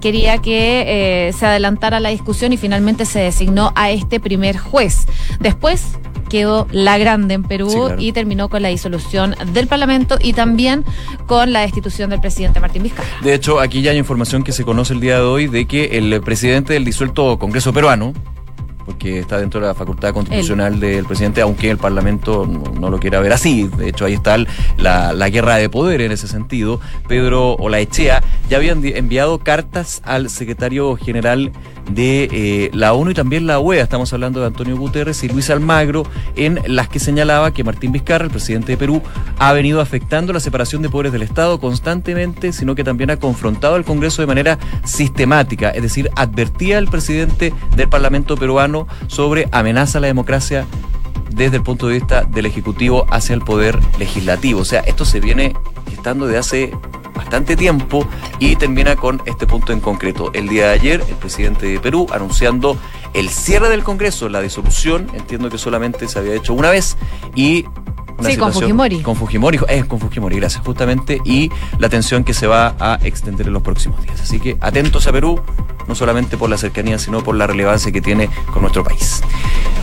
quería 0.00 0.38
que 0.38 0.84
eh, 1.28 1.32
se 1.32 1.46
adelantara 1.46 1.98
la 1.98 2.10
discusión 2.10 2.52
y 2.52 2.56
finalmente 2.56 3.04
se 3.06 3.18
designó 3.18 3.72
a 3.74 3.90
este 3.90 4.20
primer 4.20 4.56
juez. 4.56 5.06
Después 5.40 5.98
quedó 6.30 6.66
la 6.70 6.96
grande 6.96 7.34
en 7.34 7.42
Perú 7.42 7.90
y 7.98 8.12
terminó 8.12 8.48
con 8.48 8.62
la 8.62 8.68
disolución 8.68 9.34
del 9.52 9.66
Parlamento 9.66 10.16
y 10.18 10.32
también 10.32 10.84
con 11.26 11.52
la 11.52 11.60
destitución 11.60 12.08
del 12.08 12.20
presidente 12.20 12.60
Martín 12.60 12.82
Vizcarra. 12.82 13.08
De 13.22 13.34
hecho, 13.34 13.60
aquí 13.60 13.82
ya 13.82 13.90
hay 13.90 13.98
información 13.98 14.42
que 14.42 14.52
se 14.52 14.64
conoce 14.64 14.94
el 14.94 15.00
día 15.00 15.16
de 15.16 15.22
hoy 15.22 15.46
de 15.46 15.66
que 15.66 15.98
el 15.98 16.18
presidente 16.22 16.72
del 16.72 16.86
disuelto 16.86 17.38
Congreso 17.38 17.74
peruano, 17.74 18.14
porque 18.86 19.20
está 19.20 19.38
dentro 19.38 19.60
de 19.60 19.66
la 19.66 19.74
facultad 19.74 20.12
constitucional 20.12 20.80
del 20.80 21.04
presidente, 21.04 21.40
aunque 21.40 21.70
el 21.70 21.78
Parlamento 21.78 22.46
no, 22.46 22.90
lo 22.90 22.98
quiera 22.98 23.20
ver 23.20 23.32
así. 23.32 23.68
De 23.76 23.88
hecho, 23.88 24.04
ahí 24.04 24.14
está 24.14 24.36
la, 24.78 25.12
la, 25.12 25.28
guerra 25.28 25.56
de 25.56 25.68
poder 25.68 26.00
en 26.00 26.12
ese 26.12 26.26
sentido. 26.26 26.80
Pedro 27.06 27.54
Olaechea 27.54 28.22
ya 28.50 28.56
habían 28.56 28.84
enviado 28.84 29.38
cartas 29.38 30.02
al 30.04 30.28
secretario 30.28 30.96
general 30.96 31.52
de 31.88 32.28
eh, 32.32 32.70
la 32.72 32.92
ONU 32.92 33.12
y 33.12 33.14
también 33.14 33.46
la 33.46 33.60
OEA. 33.60 33.84
Estamos 33.84 34.12
hablando 34.12 34.40
de 34.40 34.46
Antonio 34.46 34.76
Guterres 34.76 35.22
y 35.22 35.28
Luis 35.28 35.50
Almagro, 35.50 36.02
en 36.34 36.58
las 36.66 36.88
que 36.88 36.98
señalaba 36.98 37.54
que 37.54 37.62
Martín 37.62 37.92
Vizcarra, 37.92 38.24
el 38.24 38.30
presidente 38.32 38.72
de 38.72 38.76
Perú, 38.76 39.02
ha 39.38 39.52
venido 39.52 39.80
afectando 39.80 40.32
la 40.32 40.40
separación 40.40 40.82
de 40.82 40.88
poderes 40.88 41.12
del 41.12 41.22
Estado 41.22 41.60
constantemente, 41.60 42.52
sino 42.52 42.74
que 42.74 42.82
también 42.82 43.10
ha 43.10 43.18
confrontado 43.18 43.76
al 43.76 43.84
Congreso 43.84 44.20
de 44.20 44.26
manera 44.26 44.58
sistemática. 44.84 45.70
Es 45.70 45.82
decir, 45.82 46.10
advertía 46.16 46.78
al 46.78 46.88
presidente 46.88 47.54
del 47.76 47.88
Parlamento 47.88 48.36
peruano 48.36 48.88
sobre 49.06 49.48
amenaza 49.52 49.98
a 49.98 50.00
la 50.00 50.08
democracia 50.08 50.66
desde 51.32 51.58
el 51.58 51.62
punto 51.62 51.86
de 51.86 51.94
vista 51.94 52.24
del 52.24 52.46
Ejecutivo 52.46 53.06
hacia 53.10 53.34
el 53.34 53.42
Poder 53.42 53.78
Legislativo. 54.00 54.62
O 54.62 54.64
sea, 54.64 54.80
esto 54.80 55.04
se 55.04 55.20
viene 55.20 55.54
estando 55.92 56.26
de 56.26 56.36
hace 56.36 56.72
bastante 57.20 57.54
tiempo 57.54 58.08
y 58.38 58.56
termina 58.56 58.96
con 58.96 59.20
este 59.26 59.46
punto 59.46 59.74
en 59.74 59.80
concreto. 59.80 60.30
El 60.32 60.48
día 60.48 60.68
de 60.68 60.72
ayer, 60.72 61.04
el 61.06 61.16
presidente 61.16 61.66
de 61.66 61.78
Perú 61.78 62.06
anunciando 62.10 62.78
el 63.12 63.28
cierre 63.28 63.68
del 63.68 63.82
Congreso, 63.82 64.30
la 64.30 64.40
disolución, 64.40 65.06
entiendo 65.12 65.50
que 65.50 65.58
solamente 65.58 66.08
se 66.08 66.18
había 66.18 66.34
hecho 66.34 66.54
una 66.54 66.70
vez 66.70 66.96
y 67.34 67.66
sí, 68.22 68.36
con 68.38 68.54
Fujimori. 68.54 69.02
Con 69.02 69.16
Fujimori, 69.16 69.58
eh, 69.68 69.84
con 69.86 70.00
Fujimori, 70.00 70.36
gracias, 70.36 70.64
justamente, 70.64 71.20
y 71.26 71.50
la 71.78 71.90
tensión 71.90 72.24
que 72.24 72.32
se 72.32 72.46
va 72.46 72.74
a 72.80 72.98
extender 73.02 73.48
en 73.48 73.52
los 73.52 73.62
próximos 73.62 74.02
días. 74.02 74.18
Así 74.22 74.40
que 74.40 74.56
atentos 74.62 75.06
a 75.06 75.12
Perú, 75.12 75.42
no 75.86 75.94
solamente 75.94 76.38
por 76.38 76.48
la 76.48 76.56
cercanía, 76.56 76.98
sino 76.98 77.22
por 77.22 77.36
la 77.36 77.46
relevancia 77.46 77.92
que 77.92 78.00
tiene 78.00 78.30
con 78.50 78.62
nuestro 78.62 78.82
país. 78.82 79.20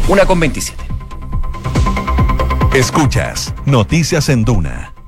Una 0.08 0.26
con 0.26 0.40
27. 0.40 0.84
Escuchas 2.74 3.54
Noticias 3.66 4.30
en 4.30 4.44
Duna 4.44 4.97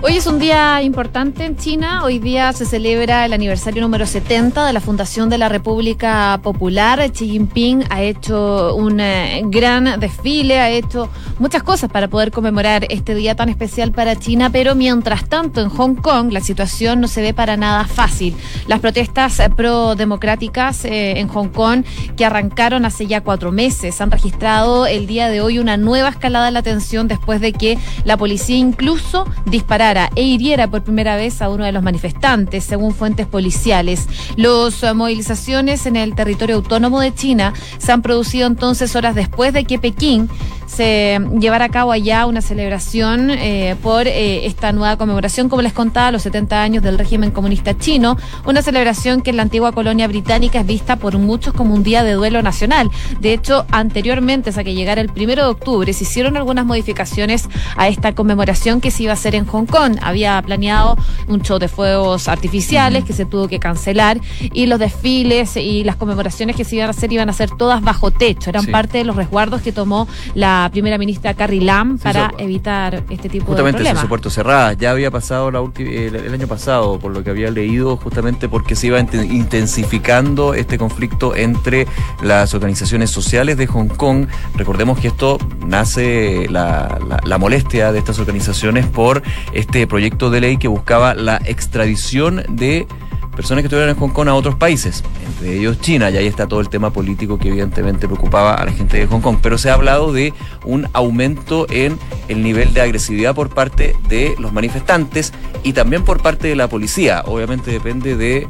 Hoy 0.00 0.16
es 0.16 0.28
un 0.28 0.38
día 0.38 0.80
importante 0.82 1.44
en 1.44 1.56
China. 1.56 2.04
Hoy 2.04 2.20
día 2.20 2.52
se 2.52 2.64
celebra 2.64 3.26
el 3.26 3.32
aniversario 3.32 3.82
número 3.82 4.06
70 4.06 4.64
de 4.64 4.72
la 4.72 4.80
fundación 4.80 5.28
de 5.28 5.38
la 5.38 5.48
República 5.48 6.38
Popular. 6.40 7.00
Xi 7.10 7.28
Jinping 7.28 7.82
ha 7.90 8.02
hecho 8.02 8.76
un 8.76 9.00
eh, 9.00 9.42
gran 9.46 9.98
desfile, 9.98 10.60
ha 10.60 10.70
hecho 10.70 11.10
muchas 11.40 11.64
cosas 11.64 11.90
para 11.90 12.06
poder 12.06 12.30
conmemorar 12.30 12.86
este 12.90 13.16
día 13.16 13.34
tan 13.34 13.48
especial 13.48 13.90
para 13.90 14.14
China, 14.14 14.50
pero 14.50 14.76
mientras 14.76 15.28
tanto 15.28 15.60
en 15.60 15.68
Hong 15.68 15.96
Kong 15.96 16.32
la 16.32 16.42
situación 16.42 17.00
no 17.00 17.08
se 17.08 17.20
ve 17.20 17.34
para 17.34 17.56
nada 17.56 17.84
fácil. 17.84 18.36
Las 18.68 18.78
protestas 18.78 19.40
eh, 19.40 19.50
pro-democráticas 19.50 20.84
eh, 20.84 21.18
en 21.18 21.26
Hong 21.26 21.48
Kong 21.48 21.82
que 22.16 22.24
arrancaron 22.24 22.84
hace 22.84 23.08
ya 23.08 23.22
cuatro 23.22 23.50
meses 23.50 24.00
han 24.00 24.12
registrado 24.12 24.86
el 24.86 25.08
día 25.08 25.28
de 25.28 25.40
hoy 25.40 25.58
una 25.58 25.76
nueva 25.76 26.10
escalada 26.10 26.46
de 26.46 26.52
la 26.52 26.62
tensión 26.62 27.08
después 27.08 27.40
de 27.40 27.52
que 27.52 27.78
la 28.04 28.16
policía 28.16 28.56
incluso 28.56 29.26
disparara 29.44 29.87
e 30.14 30.22
hiriera 30.22 30.68
por 30.68 30.82
primera 30.82 31.16
vez 31.16 31.40
a 31.40 31.48
uno 31.48 31.64
de 31.64 31.72
los 31.72 31.82
manifestantes, 31.82 32.64
según 32.64 32.94
fuentes 32.94 33.26
policiales. 33.26 34.06
Las 34.36 34.94
movilizaciones 34.94 35.86
en 35.86 35.96
el 35.96 36.14
territorio 36.14 36.56
autónomo 36.56 37.00
de 37.00 37.14
China 37.14 37.54
se 37.78 37.92
han 37.92 38.02
producido 38.02 38.46
entonces 38.46 38.94
horas 38.96 39.14
después 39.14 39.52
de 39.52 39.64
que 39.64 39.78
Pekín 39.78 40.28
se 40.68 41.18
llevara 41.40 41.64
a 41.64 41.68
cabo 41.70 41.90
allá 41.90 42.26
una 42.26 42.40
celebración 42.40 43.30
eh, 43.30 43.74
por 43.82 44.06
eh, 44.06 44.46
esta 44.46 44.70
nueva 44.72 44.96
conmemoración, 44.96 45.48
como 45.48 45.62
les 45.62 45.72
contaba, 45.72 46.12
los 46.12 46.22
70 46.22 46.62
años 46.62 46.82
del 46.82 46.98
régimen 46.98 47.30
comunista 47.30 47.76
chino, 47.76 48.16
una 48.44 48.62
celebración 48.62 49.22
que 49.22 49.30
en 49.30 49.38
la 49.38 49.42
antigua 49.42 49.72
colonia 49.72 50.06
británica 50.06 50.60
es 50.60 50.66
vista 50.66 50.96
por 50.96 51.18
muchos 51.18 51.54
como 51.54 51.74
un 51.74 51.82
día 51.82 52.04
de 52.04 52.12
duelo 52.12 52.42
nacional. 52.42 52.90
De 53.20 53.32
hecho, 53.32 53.66
anteriormente, 53.72 54.50
a 54.50 54.64
que 54.64 54.74
llegara 54.74 55.00
el 55.00 55.08
primero 55.08 55.42
de 55.42 55.48
octubre, 55.50 55.92
se 55.92 56.04
hicieron 56.04 56.36
algunas 56.36 56.64
modificaciones 56.66 57.48
a 57.76 57.88
esta 57.88 58.14
conmemoración 58.14 58.80
que 58.80 58.90
se 58.90 59.04
iba 59.04 59.12
a 59.12 59.14
hacer 59.14 59.34
en 59.34 59.46
Hong 59.46 59.66
Kong 59.66 59.96
había 60.02 60.40
planeado 60.42 60.96
un 61.28 61.42
show 61.42 61.58
de 61.58 61.68
fuegos 61.68 62.28
artificiales 62.28 63.04
que 63.04 63.12
se 63.12 63.24
tuvo 63.24 63.48
que 63.48 63.58
cancelar 63.58 64.20
y 64.40 64.66
los 64.66 64.78
desfiles 64.78 65.56
y 65.56 65.84
las 65.84 65.96
conmemoraciones 65.96 66.56
que 66.56 66.64
se 66.64 66.76
iban 66.76 66.88
a 66.88 66.90
hacer 66.90 67.12
iban 67.12 67.28
a 67.28 67.32
ser 67.32 67.50
todas 67.50 67.82
bajo 67.82 68.10
techo. 68.10 68.50
Eran 68.50 68.66
parte 68.66 68.98
de 68.98 69.04
los 69.04 69.16
resguardos 69.16 69.62
que 69.62 69.72
tomó 69.72 70.08
la 70.34 70.57
primera 70.72 70.98
ministra 70.98 71.34
Carrie 71.34 71.60
Lam 71.60 71.98
para 71.98 72.32
evitar 72.38 73.02
este 73.10 73.28
tipo 73.28 73.54
de 73.54 73.62
problemas. 73.62 73.80
Justamente 73.80 74.08
puerto 74.08 74.30
cerrada. 74.30 74.72
Ya 74.72 74.90
había 74.90 75.10
pasado 75.10 75.50
la 75.50 75.60
el, 75.78 76.16
el, 76.16 76.34
año 76.34 76.46
pasado, 76.46 76.98
por 76.98 77.12
lo 77.12 77.22
que 77.22 77.30
había 77.30 77.50
leído, 77.50 77.96
justamente 77.96 78.48
porque 78.48 78.74
se 78.74 78.88
iba 78.88 78.98
intensificando 78.98 80.54
este 80.54 80.78
conflicto 80.78 81.36
entre 81.36 81.86
las 82.22 82.54
organizaciones 82.54 83.10
sociales 83.10 83.56
de 83.56 83.66
Hong 83.66 83.88
Kong. 83.88 84.26
Recordemos 84.54 84.98
que 84.98 85.08
esto 85.08 85.38
nace 85.66 86.48
la, 86.48 86.98
la, 87.06 87.20
la 87.24 87.38
molestia 87.38 87.92
de 87.92 87.98
estas 87.98 88.18
organizaciones 88.18 88.86
por 88.86 89.22
este 89.52 89.86
proyecto 89.86 90.30
de 90.30 90.40
ley 90.40 90.56
que 90.56 90.68
buscaba 90.68 91.14
la 91.14 91.40
extradición 91.44 92.42
de 92.48 92.86
personas 93.38 93.62
que 93.62 93.66
estuvieran 93.66 93.90
en 93.90 94.00
Hong 94.00 94.10
Kong 94.10 94.26
a 94.26 94.34
otros 94.34 94.56
países, 94.56 95.04
entre 95.24 95.58
ellos 95.58 95.80
China, 95.80 96.10
y 96.10 96.16
ahí 96.16 96.26
está 96.26 96.48
todo 96.48 96.58
el 96.58 96.68
tema 96.68 96.90
político 96.92 97.38
que 97.38 97.46
evidentemente 97.46 98.08
preocupaba 98.08 98.54
a 98.54 98.64
la 98.64 98.72
gente 98.72 98.96
de 98.96 99.06
Hong 99.06 99.20
Kong. 99.20 99.38
Pero 99.40 99.58
se 99.58 99.70
ha 99.70 99.74
hablado 99.74 100.12
de 100.12 100.34
un 100.64 100.88
aumento 100.92 101.64
en 101.70 101.96
el 102.26 102.42
nivel 102.42 102.74
de 102.74 102.80
agresividad 102.80 103.36
por 103.36 103.50
parte 103.50 103.94
de 104.08 104.34
los 104.40 104.52
manifestantes 104.52 105.32
y 105.62 105.72
también 105.72 106.02
por 106.02 106.20
parte 106.20 106.48
de 106.48 106.56
la 106.56 106.68
policía. 106.68 107.22
Obviamente 107.26 107.70
depende 107.70 108.16
de 108.16 108.48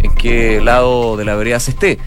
en 0.00 0.14
qué 0.14 0.60
lado 0.60 1.16
de 1.16 1.24
la 1.24 1.34
vereda 1.34 1.58
se 1.58 1.70
esté 1.70 1.98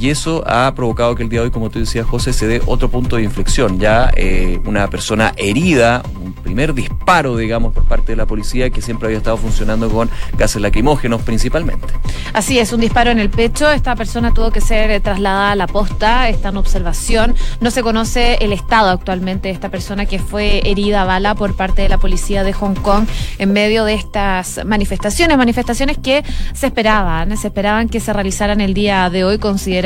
y 0.00 0.10
eso 0.10 0.44
ha 0.46 0.72
provocado 0.74 1.16
que 1.16 1.24
el 1.24 1.28
día 1.28 1.40
de 1.40 1.46
hoy, 1.46 1.50
como 1.50 1.70
tú 1.70 1.80
decías, 1.80 2.06
José, 2.06 2.32
se 2.32 2.46
dé 2.46 2.62
otro 2.66 2.88
punto 2.88 3.16
de 3.16 3.24
inflexión. 3.24 3.80
Ya 3.80 4.10
eh, 4.14 4.60
una 4.64 4.88
persona 4.88 5.32
herida, 5.36 6.02
primer 6.44 6.72
disparo, 6.72 7.36
digamos, 7.36 7.74
por 7.74 7.84
parte 7.84 8.12
de 8.12 8.16
la 8.16 8.26
policía 8.26 8.70
que 8.70 8.80
siempre 8.80 9.06
había 9.06 9.18
estado 9.18 9.36
funcionando 9.36 9.88
con 9.88 10.08
gases 10.36 10.62
lacrimógenos 10.62 11.22
principalmente. 11.22 11.88
Así 12.32 12.60
es, 12.60 12.72
un 12.72 12.80
disparo 12.80 13.10
en 13.10 13.18
el 13.18 13.28
pecho. 13.28 13.70
Esta 13.72 13.96
persona 13.96 14.32
tuvo 14.32 14.52
que 14.52 14.60
ser 14.60 14.90
eh, 14.92 15.00
trasladada 15.00 15.52
a 15.52 15.56
la 15.56 15.66
posta, 15.66 16.28
está 16.28 16.50
en 16.50 16.58
observación. 16.58 17.34
No 17.60 17.72
se 17.72 17.82
conoce 17.82 18.36
el 18.40 18.52
estado 18.52 18.90
actualmente 18.90 19.48
de 19.48 19.54
esta 19.54 19.68
persona 19.68 20.06
que 20.06 20.20
fue 20.20 20.62
herida 20.64 21.02
a 21.02 21.04
bala 21.06 21.34
por 21.34 21.56
parte 21.56 21.82
de 21.82 21.88
la 21.88 21.98
policía 21.98 22.44
de 22.44 22.52
Hong 22.52 22.74
Kong 22.74 23.06
en 23.38 23.52
medio 23.52 23.84
de 23.84 23.94
estas 23.94 24.64
manifestaciones, 24.64 25.36
manifestaciones 25.36 25.98
que 25.98 26.22
se 26.52 26.68
esperaban, 26.68 27.36
se 27.36 27.48
esperaban 27.48 27.88
que 27.88 27.98
se 27.98 28.12
realizaran 28.12 28.60
el 28.60 28.74
día 28.74 29.10
de 29.10 29.24
hoy 29.24 29.38
considerando 29.38 29.77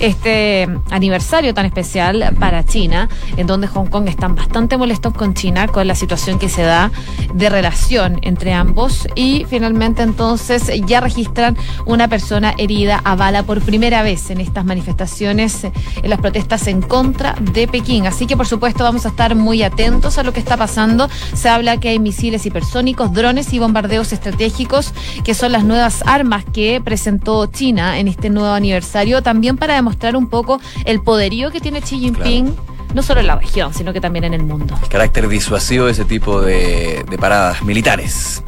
este 0.00 0.68
aniversario 0.90 1.54
tan 1.54 1.66
especial 1.66 2.34
para 2.38 2.64
China, 2.64 3.08
en 3.36 3.46
donde 3.46 3.66
Hong 3.66 3.86
Kong 3.86 4.08
están 4.08 4.34
bastante 4.34 4.76
molestos 4.76 5.14
con 5.14 5.34
China 5.34 5.66
con 5.68 5.86
la 5.86 5.94
situación 5.94 6.38
que 6.38 6.48
se 6.48 6.62
da 6.62 6.90
de 7.34 7.48
relación 7.48 8.18
entre 8.22 8.52
ambos 8.52 9.08
y 9.14 9.46
finalmente 9.48 10.02
entonces 10.02 10.70
ya 10.86 11.00
registran 11.00 11.56
una 11.86 12.08
persona 12.08 12.54
herida 12.58 13.00
a 13.04 13.14
bala 13.14 13.42
por 13.42 13.60
primera 13.60 14.02
vez 14.02 14.30
en 14.30 14.40
estas 14.40 14.64
manifestaciones, 14.64 15.64
en 15.64 16.10
las 16.10 16.20
protestas 16.20 16.66
en 16.66 16.82
contra 16.82 17.34
de 17.40 17.68
Pekín. 17.68 18.06
Así 18.06 18.26
que 18.26 18.36
por 18.36 18.46
supuesto 18.46 18.84
vamos 18.84 19.06
a 19.06 19.08
estar 19.08 19.34
muy 19.34 19.62
atentos 19.62 20.18
a 20.18 20.22
lo 20.22 20.32
que 20.32 20.40
está 20.40 20.56
pasando. 20.56 21.08
Se 21.34 21.48
habla 21.48 21.78
que 21.78 21.88
hay 21.88 21.98
misiles 21.98 22.44
hipersónicos, 22.46 23.12
drones 23.12 23.52
y 23.52 23.58
bombardeos 23.58 24.12
estratégicos, 24.12 24.92
que 25.24 25.34
son 25.34 25.52
las 25.52 25.64
nuevas 25.64 26.02
armas 26.06 26.44
que 26.52 26.80
presentó 26.84 27.46
China 27.46 27.98
en 27.98 28.08
este 28.08 28.30
nuevo 28.30 28.52
aniversario, 28.52 29.21
también 29.22 29.56
para 29.56 29.74
demostrar 29.74 30.16
un 30.16 30.28
poco 30.28 30.60
el 30.84 31.00
poderío 31.02 31.50
que 31.50 31.60
tiene 31.60 31.80
Xi 31.80 31.98
Jinping. 31.98 32.54
No 32.94 33.02
solo 33.02 33.20
en 33.20 33.26
la 33.26 33.36
región, 33.36 33.72
sino 33.72 33.94
que 33.94 34.02
también 34.02 34.24
en 34.24 34.34
el 34.34 34.44
mundo. 34.44 34.78
El 34.82 34.88
carácter 34.90 35.26
disuasivo 35.26 35.86
de 35.86 35.92
ese 35.92 36.04
tipo 36.04 36.42
de, 36.42 37.04
de 37.08 37.18
paradas 37.18 37.62
militares. 37.62 38.42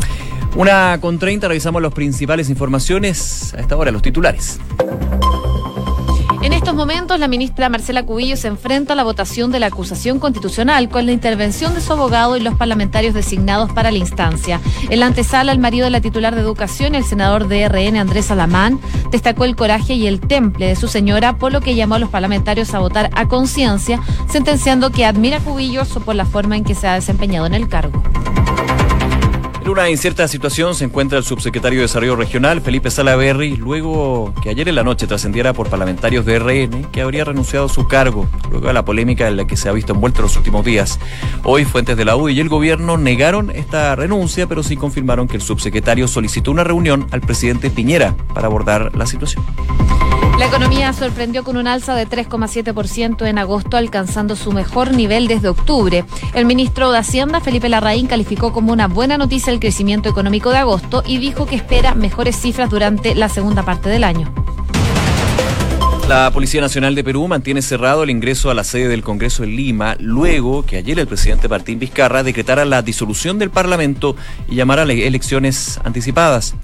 Una 0.55 0.99
con 1.01 1.19
30, 1.19 1.49
revisamos 1.49 1.81
las 1.81 1.93
principales 1.93 2.51
informaciones. 2.51 3.55
A 3.55 3.61
esta 3.61 3.77
hora, 3.77 3.91
los 3.91 4.03
titulares. 4.03 4.61
En 6.45 6.53
estos 6.53 6.75
momentos, 6.75 7.19
la 7.19 7.27
ministra 7.27 7.71
Marcela 7.71 8.03
Cubillo 8.03 8.37
se 8.37 8.49
enfrenta 8.49 8.93
a 8.93 8.97
la 8.97 9.03
votación 9.03 9.51
de 9.51 9.61
la 9.61 9.69
acusación 9.69 10.19
constitucional 10.19 10.91
con 10.91 11.07
la 11.07 11.13
intervención 11.13 11.73
de 11.73 11.81
su 11.81 11.95
abogado 11.95 12.37
y 12.37 12.41
los 12.41 12.55
parlamentarios 12.55 13.15
designados 13.15 13.73
para 13.73 13.91
la 13.91 13.97
instancia. 13.97 14.61
En 14.91 15.01
la 15.01 15.07
antesala, 15.07 15.53
el 15.53 15.59
marido 15.59 15.85
de 15.85 15.91
la 15.91 16.03
titular 16.03 16.35
de 16.35 16.43
Educación, 16.43 16.95
el 16.95 17.05
senador 17.05 17.49
de 17.49 17.67
RN 17.67 17.97
Andrés 17.97 18.31
Alamán, 18.31 18.79
destacó 19.11 19.47
el 19.47 19.57
coraje 19.57 19.95
y 19.95 20.07
el 20.07 20.21
temple 20.21 20.67
de 20.67 20.77
su 20.77 20.87
señora, 20.87 21.39
por 21.39 21.51
lo 21.51 21.63
que 21.63 21.77
llamó 21.77 21.95
a 21.95 21.99
los 21.99 22.11
parlamentarios 22.11 22.75
a 22.75 22.79
votar 22.79 23.09
a 23.15 23.27
conciencia, 23.27 24.03
sentenciando 24.29 24.91
que 24.91 25.07
admira 25.07 25.39
a 25.39 25.41
Cubillos 25.41 25.89
por 26.05 26.15
la 26.15 26.27
forma 26.27 26.59
en 26.59 26.65
que 26.65 26.75
se 26.75 26.87
ha 26.87 26.93
desempeñado 26.93 27.47
en 27.47 27.55
el 27.55 27.71
cargo. 27.71 28.03
En 29.65 29.71
una 29.71 29.89
incierta 29.89 30.29
situación 30.29 30.75
se 30.75 30.85
encuentra 30.85 31.17
el 31.17 31.25
subsecretario 31.25 31.79
de 31.79 31.85
Desarrollo 31.85 32.17
Regional, 32.17 32.61
Felipe 32.61 32.91
Salaverry, 32.91 33.57
luego 33.57 34.35
que 34.43 34.51
ayer 34.51 34.69
en 34.69 34.75
la 34.75 34.83
noche 34.83 35.07
trascendiera 35.07 35.55
por 35.55 35.71
parlamentarios 35.71 36.27
de 36.27 36.39
RN 36.39 36.91
que 36.93 37.01
habría 37.01 37.25
renunciado 37.25 37.65
a 37.65 37.69
su 37.71 37.89
cargo, 37.89 38.29
luego 38.51 38.67
de 38.67 38.75
la 38.75 38.85
polémica 38.85 39.27
en 39.27 39.39
la 39.39 39.47
que 39.47 39.57
se 39.57 39.71
ha 39.71 39.73
visto 39.73 39.95
envuelto 39.95 40.19
en 40.19 40.25
los 40.25 40.37
últimos 40.37 40.67
días. 40.67 41.01
Hoy 41.45 41.65
fuentes 41.65 41.97
de 41.97 42.05
la 42.05 42.15
UDI 42.15 42.35
y 42.35 42.41
el 42.41 42.51
gobierno 42.51 42.99
negaron 42.99 43.51
esta 43.51 43.97
renuncia, 43.97 44.47
pero 44.47 44.63
sí 44.63 44.77
confirmaron 44.77 45.29
que 45.29 45.37
el 45.37 45.43
subsecretario 45.43 46.09
solicitó 46.09 46.51
una 46.51 46.63
reunión 46.63 47.07
al 47.11 47.23
presidente 47.23 47.71
Piñera 47.71 48.15
para 48.35 48.49
abordar 48.49 48.95
la 48.95 49.07
situación. 49.07 49.43
La 50.39 50.47
economía 50.47 50.93
sorprendió 50.93 51.45
con 51.45 51.57
un 51.57 51.69
alza 51.69 51.95
de 51.95 52.09
3,7% 52.09 53.27
en 53.27 53.39
agosto, 53.39 53.77
alcanzando 53.77 54.35
su 54.35 54.51
mejor 54.51 54.93
nivel 54.93 55.29
desde 55.29 55.49
octubre. 55.49 56.05
El 56.35 56.45
ministro 56.45 56.91
de 56.91 56.99
Hacienda, 56.99 57.41
Felipe 57.41 57.69
Larraín, 57.69 58.09
calificó 58.09 58.53
como 58.53 58.73
una 58.73 58.89
buena 58.89 59.17
noticia 59.17 59.53
el 59.53 59.61
crecimiento 59.61 60.09
económico 60.09 60.51
de 60.51 60.59
agosto 60.59 61.05
y 61.07 61.19
dijo 61.19 61.47
que 61.47 61.55
espera 61.55 61.95
mejores 61.95 62.37
cifras 62.37 62.69
durante 62.69 63.15
la 63.15 63.29
segunda 63.29 63.63
parte 63.63 63.89
del 63.89 64.03
año. 64.03 64.33
La 66.09 66.31
Policía 66.33 66.61
Nacional 66.61 66.97
de 66.97 67.05
Perú 67.05 67.27
mantiene 67.29 67.63
cerrado 67.63 68.03
el 68.03 68.11
ingreso 68.11 68.51
a 68.51 68.55
la 68.55 68.65
sede 68.65 68.89
del 68.89 69.03
Congreso 69.03 69.45
en 69.45 69.55
Lima, 69.55 69.97
luego 70.01 70.67
que 70.67 70.77
ayer 70.77 70.99
el 70.99 71.07
presidente 71.07 71.49
Martín 71.49 71.79
Vizcarra 71.79 72.25
decretara 72.25 72.65
la 72.65 72.83
disolución 72.83 73.39
del 73.39 73.51
Parlamento 73.51 74.17
y 74.49 74.57
llamara 74.57 74.83
elecciones 74.83 75.81
anticipadas. 75.83 76.57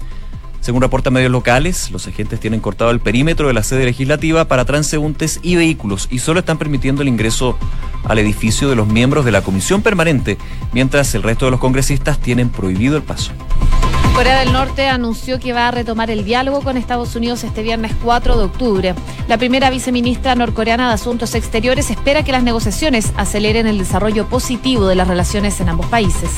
Según 0.61 0.83
reportan 0.83 1.13
medios 1.13 1.31
locales, 1.31 1.89
los 1.89 2.07
agentes 2.07 2.39
tienen 2.39 2.59
cortado 2.59 2.91
el 2.91 2.99
perímetro 2.99 3.47
de 3.47 3.53
la 3.53 3.63
sede 3.63 3.83
legislativa 3.85 4.45
para 4.45 4.63
transeúntes 4.63 5.39
y 5.41 5.55
vehículos 5.55 6.07
y 6.11 6.19
solo 6.19 6.39
están 6.39 6.59
permitiendo 6.59 7.01
el 7.01 7.07
ingreso 7.07 7.57
al 8.03 8.19
edificio 8.19 8.69
de 8.69 8.75
los 8.75 8.87
miembros 8.87 9.25
de 9.25 9.31
la 9.31 9.41
comisión 9.41 9.81
permanente, 9.81 10.37
mientras 10.71 11.15
el 11.15 11.23
resto 11.23 11.45
de 11.45 11.51
los 11.51 11.59
congresistas 11.59 12.19
tienen 12.19 12.49
prohibido 12.49 12.95
el 12.95 13.01
paso. 13.01 13.31
Corea 14.13 14.39
del 14.41 14.53
Norte 14.53 14.87
anunció 14.87 15.39
que 15.39 15.51
va 15.51 15.69
a 15.69 15.71
retomar 15.71 16.11
el 16.11 16.25
diálogo 16.25 16.61
con 16.61 16.77
Estados 16.77 17.15
Unidos 17.15 17.43
este 17.43 17.63
viernes 17.63 17.93
4 18.03 18.37
de 18.37 18.43
octubre. 18.43 18.95
La 19.27 19.39
primera 19.39 19.71
viceministra 19.71 20.35
norcoreana 20.35 20.89
de 20.89 20.93
Asuntos 20.93 21.33
Exteriores 21.33 21.89
espera 21.89 22.23
que 22.23 22.31
las 22.31 22.43
negociaciones 22.43 23.13
aceleren 23.15 23.65
el 23.65 23.79
desarrollo 23.79 24.27
positivo 24.27 24.85
de 24.85 24.95
las 24.95 25.07
relaciones 25.07 25.59
en 25.59 25.69
ambos 25.69 25.87
países. 25.87 26.29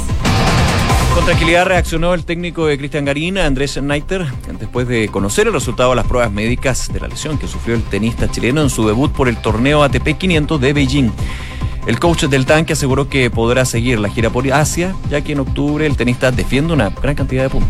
Con 1.14 1.26
tranquilidad 1.26 1.68
reaccionó 1.68 2.16
el 2.16 2.26
técnico 2.26 2.66
de 2.66 2.76
Cristian 2.76 3.06
Garín, 3.06 3.38
Andrés 3.38 3.80
Neiter, 3.80 4.26
después 4.60 4.88
de 4.88 5.10
conocer 5.10 5.46
el 5.46 5.54
resultado 5.54 5.92
de 5.92 5.98
las 5.98 6.08
pruebas 6.08 6.32
médicas 6.32 6.92
de 6.92 7.00
la 7.00 7.08
lesión 7.08 7.38
que 7.38 7.48
sufrió 7.48 7.76
el 7.76 7.84
tenista 7.84 8.32
chileno 8.32 8.62
en 8.62 8.72
su 8.72 8.88
debut 8.88 9.12
por 9.12 9.30
el 9.30 9.38
torneo 9.38 9.84
ATP 9.84 10.18
500 10.18 10.60
de 10.60 10.74
Beijing. 10.74 11.12
El 11.86 12.00
coach 12.00 12.24
del 12.24 12.48
tanque 12.48 12.74
aseguró 12.74 13.10
que 13.10 13.30
podrá 13.30 13.64
seguir 13.66 14.00
la 14.00 14.10
gira 14.10 14.32
por 14.32 14.52
Asia, 14.52 14.96
ya 15.12 15.22
que 15.22 15.34
en 15.34 15.42
octubre 15.42 15.86
el 15.86 15.98
tenista 15.98 16.32
defiende 16.32 16.74
una 16.74 16.90
gran 16.90 17.14
cantidad 17.14 17.44
de 17.44 17.50
puntos. 17.50 17.62